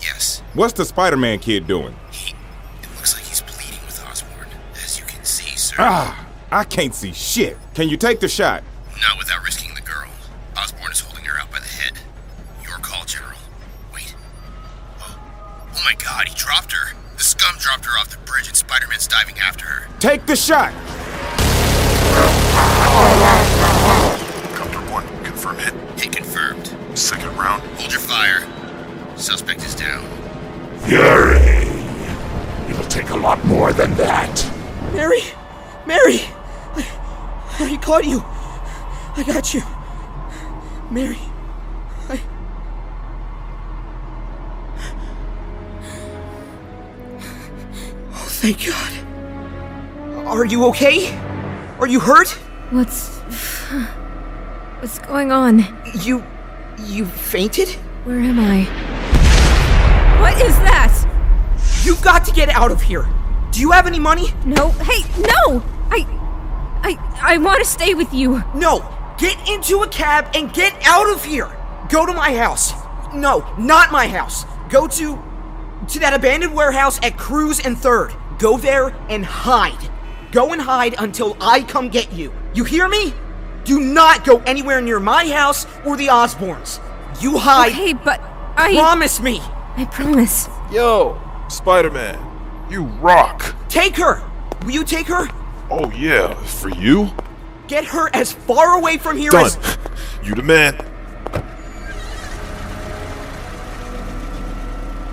[0.01, 1.95] Yes, What's the Spider Man kid doing?
[2.09, 2.31] He.
[2.81, 4.47] It looks like he's pleading with Osborn.
[4.73, 5.75] As you can see, sir.
[5.77, 7.57] Ah, I can't see shit.
[7.75, 8.63] Can you take the shot?
[9.01, 9.64] Not without risking
[15.85, 16.95] my god, he dropped her.
[17.15, 19.87] The scum dropped her off the bridge and Spider-Man's diving after her.
[19.99, 20.73] Take the shot!
[24.55, 25.73] Copter 1, confirm hit.
[25.99, 26.75] Hit confirmed.
[26.97, 27.61] Second round.
[27.77, 28.47] Hold your fire.
[29.15, 30.03] Suspect is down.
[30.79, 31.67] Fury!
[32.67, 34.43] It'll take a lot more than that.
[34.91, 35.21] Mary!
[35.85, 36.21] Mary!
[36.73, 38.23] I, I caught you!
[38.25, 39.61] I got you!
[40.89, 41.19] Mary!
[48.45, 50.27] Thank God.
[50.27, 51.15] Are you okay?
[51.79, 52.29] Are you hurt?
[52.69, 53.17] What's.
[54.79, 55.65] What's going on?
[56.01, 56.23] You.
[56.85, 57.69] You fainted?
[58.03, 58.65] Where am I?
[60.21, 60.91] What is that?
[61.83, 63.07] You've got to get out of here!
[63.51, 64.27] Do you have any money?
[64.45, 64.69] No.
[64.71, 65.63] Hey, no!
[65.89, 66.05] I.
[66.83, 67.19] I.
[67.21, 68.43] I want to stay with you.
[68.53, 68.91] No!
[69.17, 71.49] Get into a cab and get out of here!
[71.89, 72.73] Go to my house.
[73.13, 74.45] No, not my house.
[74.69, 75.17] Go to.
[75.87, 78.13] to that abandoned warehouse at Cruise and Third.
[78.39, 79.89] Go there and hide.
[80.31, 82.33] Go and hide until I come get you.
[82.53, 83.13] You hear me?
[83.63, 86.79] Do not go anywhere near my house or the Osborns.
[87.21, 87.71] You hide.
[87.71, 88.19] Okay, but
[88.57, 88.73] I.
[88.73, 89.39] Promise me.
[89.77, 90.47] I promise.
[90.71, 91.19] Yo,
[91.49, 92.19] Spider Man,
[92.69, 93.55] you rock.
[93.69, 94.21] Take her.
[94.63, 95.27] Will you take her?
[95.69, 97.09] Oh, yeah, for you?
[97.67, 99.45] Get her as far away from here Done.
[99.45, 99.77] as.
[100.23, 100.75] You the man.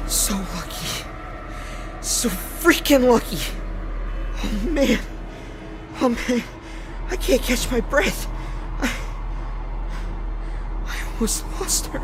[0.06, 1.06] So lucky.
[2.00, 2.28] So
[2.62, 3.38] freaking lucky.
[4.44, 5.00] Oh man.
[6.00, 6.42] Oh man.
[7.10, 8.28] I can't catch my breath.
[8.78, 8.88] I,
[10.86, 11.98] I almost lost her.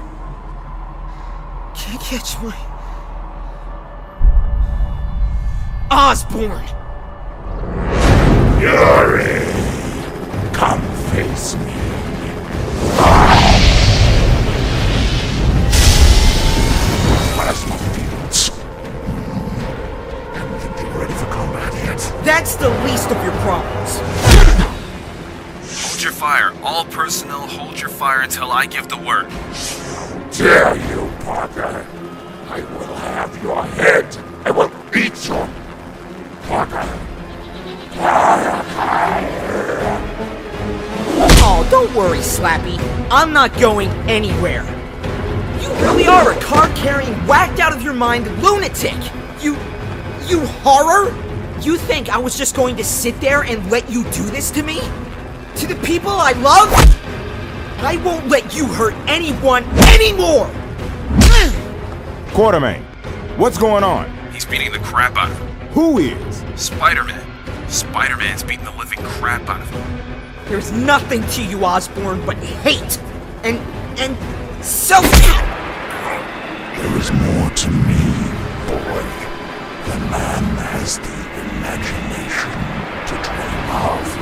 [1.76, 2.56] Can't catch my.
[5.90, 6.66] Osborn!
[8.58, 9.44] Fury!
[10.52, 10.82] Come
[11.12, 11.87] face me.
[22.28, 23.96] That's the least of your problems.
[25.88, 26.52] Hold your fire.
[26.62, 29.30] All personnel, hold your fire until I give the word.
[30.32, 31.86] Dare you, Parker?
[32.50, 34.14] I will have your head.
[34.44, 35.48] I will eat you.
[36.46, 36.86] Parker.
[41.40, 42.78] Oh, don't worry, Slappy.
[43.10, 44.64] I'm not going anywhere.
[45.62, 48.98] You really are a card-carrying, whacked out of your mind lunatic.
[49.40, 49.56] You,
[50.26, 51.10] you horror?
[51.60, 54.62] You think I was just going to sit there and let you do this to
[54.62, 54.80] me?
[55.56, 56.70] To the people I love?
[57.82, 60.46] I won't let you hurt anyone anymore!
[62.28, 62.82] Quartermain,
[63.36, 64.08] what's going on?
[64.32, 65.68] He's beating the crap out of him.
[65.70, 66.44] Who is?
[66.54, 67.68] Spider-Man.
[67.68, 70.00] Spider-Man's beating the living crap out of him.
[70.46, 72.98] There's nothing to you, Osborn, but hate
[73.42, 73.58] and
[73.98, 74.16] and
[74.64, 75.04] self.
[75.10, 77.98] There is more to me,
[78.68, 79.02] boy,
[79.86, 81.17] than man has the
[81.68, 82.50] imagination
[83.06, 84.17] to dream of.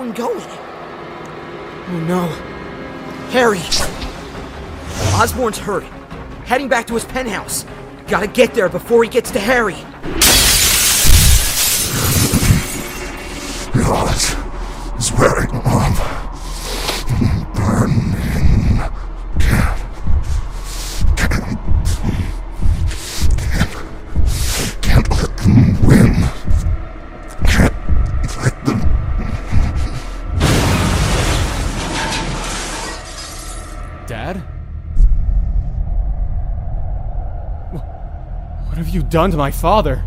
[0.00, 0.46] Everyone going?
[1.88, 2.26] Oh no.
[3.32, 3.58] Harry!
[5.20, 5.82] Osborn's hurt.
[6.46, 7.66] Heading back to his penthouse.
[8.06, 9.76] Gotta get there before he gets to Harry.
[13.74, 14.34] Yours
[14.98, 16.09] is wearing off.
[39.10, 40.04] Done to my father?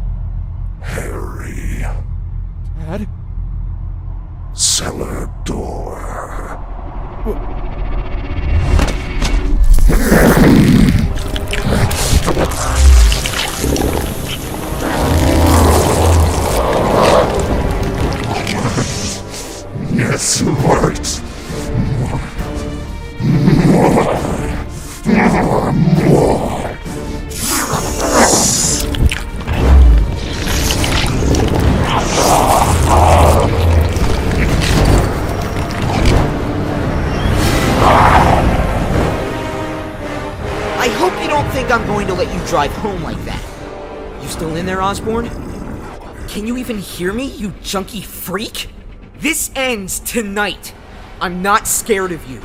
[46.94, 48.70] Hear me, you junky freak?
[49.18, 50.76] This ends tonight.
[51.20, 52.40] I'm not scared of you.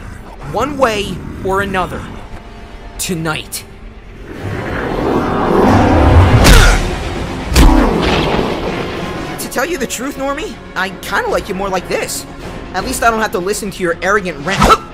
[0.52, 2.02] One way or another.
[2.98, 3.66] Tonight.
[9.38, 12.24] To tell you the truth, Normie, I kinda like you more like this.
[12.72, 14.87] At least I don't have to listen to your arrogant rant.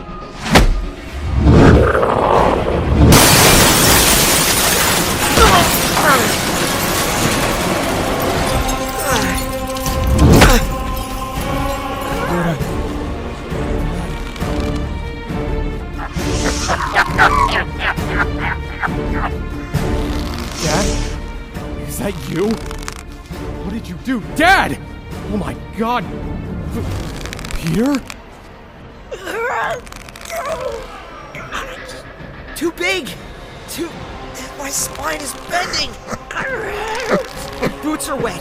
[38.14, 38.40] Are wet!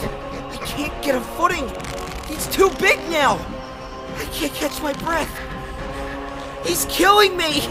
[0.51, 1.67] I can't get a footing!
[2.27, 3.39] He's too big now!
[4.15, 5.31] I can't catch my breath!
[6.65, 7.61] He's killing me!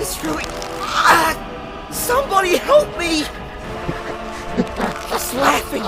[0.00, 0.44] It's really.
[0.80, 1.88] Ah!
[1.90, 3.24] Somebody help me!
[5.10, 5.82] He's laughing!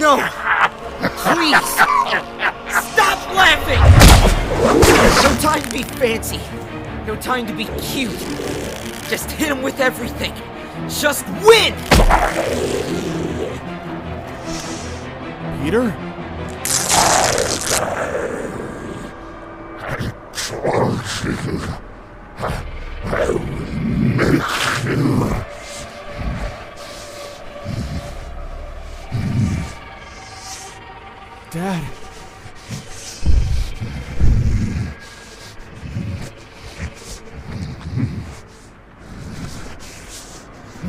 [0.00, 0.16] No!
[1.22, 1.68] Please!
[2.92, 3.80] Stop laughing!
[5.22, 6.40] No time to be fancy.
[7.06, 8.18] No time to be cute.
[9.08, 10.32] Just hit him with everything.
[10.88, 11.74] Just win!
[15.62, 15.92] Peter?
[21.38, 21.72] I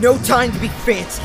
[0.07, 1.21] No time to be fancy.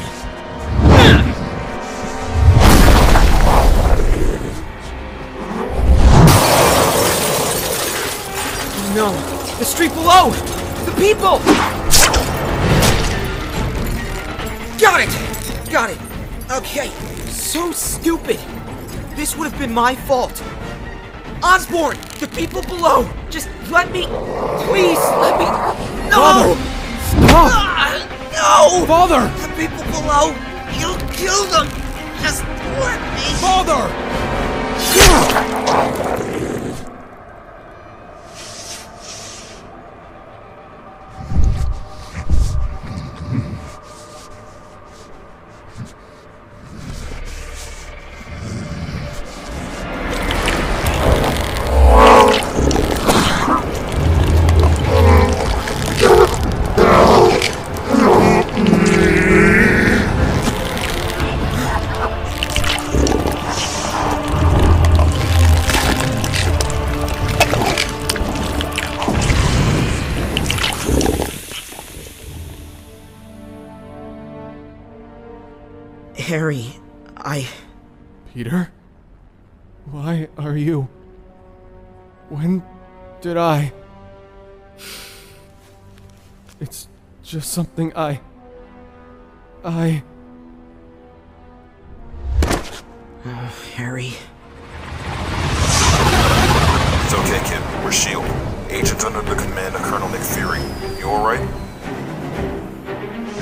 [8.92, 9.12] No,
[9.60, 10.30] the street below!
[10.84, 11.38] The people!
[14.80, 15.70] Got it!
[15.70, 15.98] Got it!
[16.50, 16.88] Okay,
[17.28, 18.40] so stupid.
[19.14, 20.42] This would have been my fault.
[21.40, 24.06] Osborn, the people below, just let me.
[24.66, 25.46] Please, let me.
[26.10, 26.56] No!
[27.06, 27.52] Stop!
[27.52, 27.91] Ah,
[28.42, 28.84] no!
[28.86, 29.22] Father!
[29.40, 30.34] The people below,
[30.78, 31.68] you'll kill them!
[32.20, 32.42] Just
[32.82, 33.26] let me.
[33.40, 33.82] Father!
[83.22, 83.72] Did I.
[86.60, 86.88] It's
[87.22, 88.20] just something I.
[89.64, 90.02] I.
[93.24, 94.14] Oh, Harry.
[97.04, 97.62] It's okay, kid.
[97.84, 98.74] We're S.H.I.E.L.D.
[98.74, 100.60] Agents under the command of Colonel Nick Fury.
[100.98, 101.48] You alright?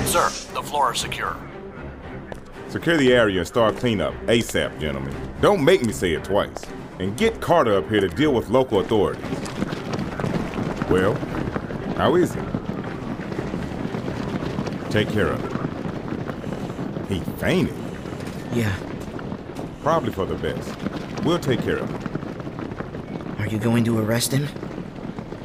[0.05, 1.35] Sir, the floor is secure.
[2.69, 5.15] Secure the area and start cleanup ASAP, gentlemen.
[5.41, 6.65] Don't make me say it twice.
[6.99, 9.25] And get Carter up here to deal with local authorities.
[10.91, 11.15] Well,
[11.95, 12.41] how is he?
[14.89, 17.07] Take care of him.
[17.07, 17.73] He fainted.
[18.51, 18.75] Yeah.
[19.83, 20.69] Probably for the best.
[21.23, 23.35] We'll take care of him.
[23.39, 24.49] Are you going to arrest him?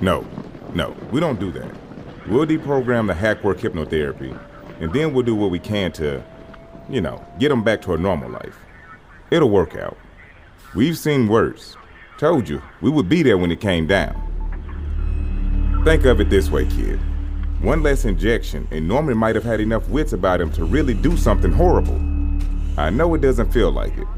[0.00, 0.26] No,
[0.74, 1.72] no, we don't do that.
[2.26, 4.36] We'll deprogram the hackwork hypnotherapy,
[4.80, 6.24] and then we'll do what we can to,
[6.88, 8.58] you know, get him back to a normal life.
[9.30, 9.96] It'll work out.
[10.74, 11.76] We've seen worse.
[12.18, 14.25] Told you, we would be there when it came down.
[15.86, 16.98] Think of it this way, kid.
[17.60, 21.16] One less injection, and Norman might have had enough wits about him to really do
[21.16, 21.94] something horrible.
[22.76, 24.08] I know it doesn't feel like it,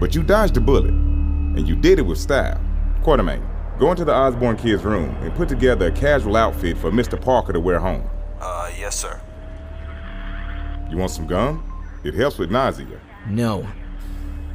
[0.00, 2.60] but you dodged a bullet, and you did it with style.
[3.04, 3.46] Quartermain,
[3.78, 7.18] go into the Osborn kid's room and put together a casual outfit for Mr.
[7.18, 8.10] Parker to wear home.
[8.40, 9.20] Uh, yes, sir.
[10.90, 11.62] You want some gum?
[12.02, 13.00] It helps with nausea.
[13.28, 13.64] No.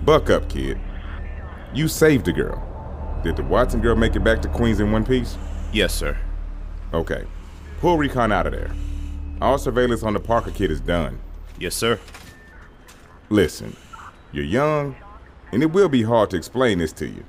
[0.03, 0.77] Buck up, kid.
[1.73, 2.61] You saved the girl.
[3.23, 5.37] Did the Watson girl make it back to Queens in one piece?
[5.71, 6.17] Yes, sir.
[6.93, 7.25] Okay.
[7.79, 8.71] Pull recon out of there.
[9.41, 11.19] All surveillance on the Parker kid is done.
[11.59, 11.99] Yes, sir.
[13.29, 13.75] Listen,
[14.31, 14.95] you're young,
[15.51, 17.23] and it will be hard to explain this to you.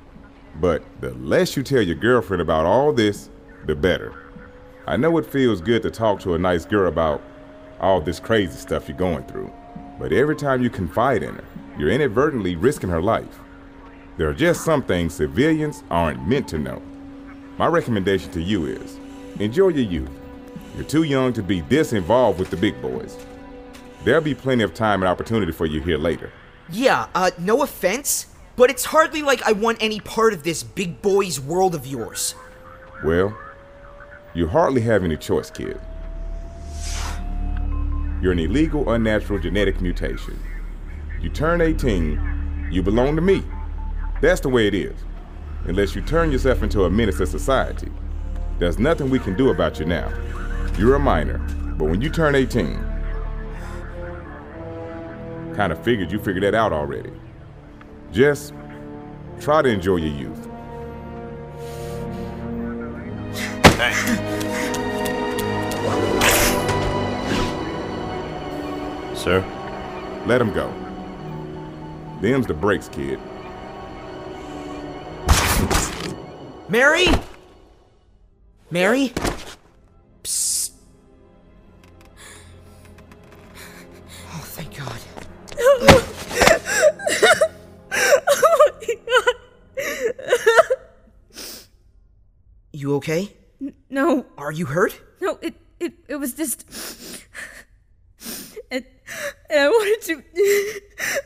[0.61, 3.31] But the less you tell your girlfriend about all this,
[3.67, 4.13] the better.
[4.87, 7.23] I know it feels good to talk to a nice girl about
[7.81, 9.51] all this crazy stuff you're going through,
[9.99, 11.45] but every time you confide in her,
[11.79, 13.41] you're inadvertently risking her life.
[14.19, 16.83] There are just some things civilians aren't meant to know.
[17.57, 18.99] My recommendation to you is
[19.39, 20.11] enjoy your youth.
[20.77, 23.17] You're too young to be this involved with the big boys.
[24.05, 26.33] There'll be plenty of time and opportunity for you here later.
[26.71, 31.01] Yeah, uh, no offense, but it's hardly like I want any part of this big
[31.01, 32.35] boys world of yours.
[33.05, 33.37] Well,
[34.35, 35.81] you hardly have any choice, kid.
[38.21, 40.39] You're an illegal, unnatural genetic mutation.
[41.21, 43.43] You turn 18, you belong to me.
[44.21, 44.97] That's the way it is.
[45.65, 47.91] Unless you turn yourself into a menace to society.
[48.59, 50.13] There's nothing we can do about you now.
[50.79, 51.39] You're a minor,
[51.77, 52.75] but when you turn 18,
[55.57, 57.13] kind of figured you figured that out already.
[58.13, 58.55] Just
[59.41, 60.49] try to enjoy your youth.
[69.17, 69.45] Sir?
[70.27, 70.73] Let him go.
[72.21, 73.19] Them's the brakes, kid.
[76.69, 77.07] Mary?
[78.75, 79.13] Mary?
[80.25, 80.73] Psst.
[84.33, 85.01] Oh, thank God.
[87.93, 89.35] oh my god.
[92.73, 93.33] You okay?
[93.89, 94.27] No.
[94.37, 95.01] Are you hurt?
[95.21, 96.67] No, it it it was just
[98.73, 98.85] and,
[99.51, 100.23] and I wanted to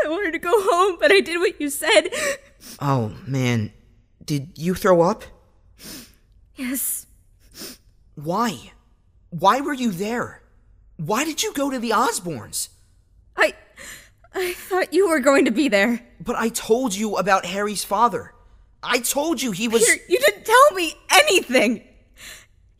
[0.05, 2.11] I wanted to go home, but I did what you said.
[2.79, 3.73] Oh, man.
[4.23, 5.25] Did you throw up?
[8.25, 8.73] Why?
[9.31, 10.43] Why were you there?
[10.97, 12.69] Why did you go to the Osborns?
[13.37, 13.55] I
[14.35, 16.01] I thought you were going to be there.
[16.19, 18.33] But I told you about Harry's father.
[18.83, 19.85] I told you he was.
[19.85, 21.85] Peter, you didn't tell me anything.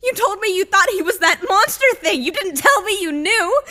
[0.03, 2.21] You told me you thought he was that monster thing.
[2.21, 3.61] You didn't tell me you knew.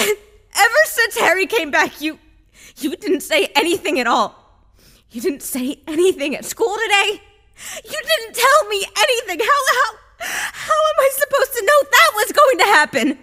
[0.00, 0.16] And
[0.56, 2.18] ever since Harry came back, you
[2.78, 4.34] you didn't say anything at all.
[5.12, 7.22] You didn't say anything at school today?
[7.84, 9.38] You didn't tell me anything!
[9.38, 13.18] How, how, how am I supposed to know that was going to happen?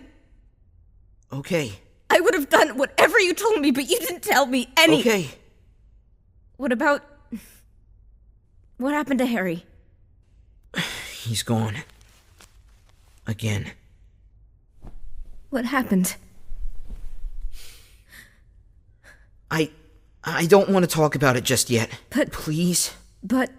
[1.33, 1.79] Okay.
[2.09, 4.99] I would have done whatever you told me, but you didn't tell me any.
[5.01, 5.29] Okay.
[6.57, 7.03] What about.
[8.77, 9.65] What happened to Harry?
[11.11, 11.77] He's gone.
[13.27, 13.71] Again.
[15.49, 16.15] What happened?
[19.49, 19.71] I.
[20.23, 21.89] I don't want to talk about it just yet.
[22.09, 22.31] But.
[22.31, 22.93] Please?
[23.23, 23.51] But.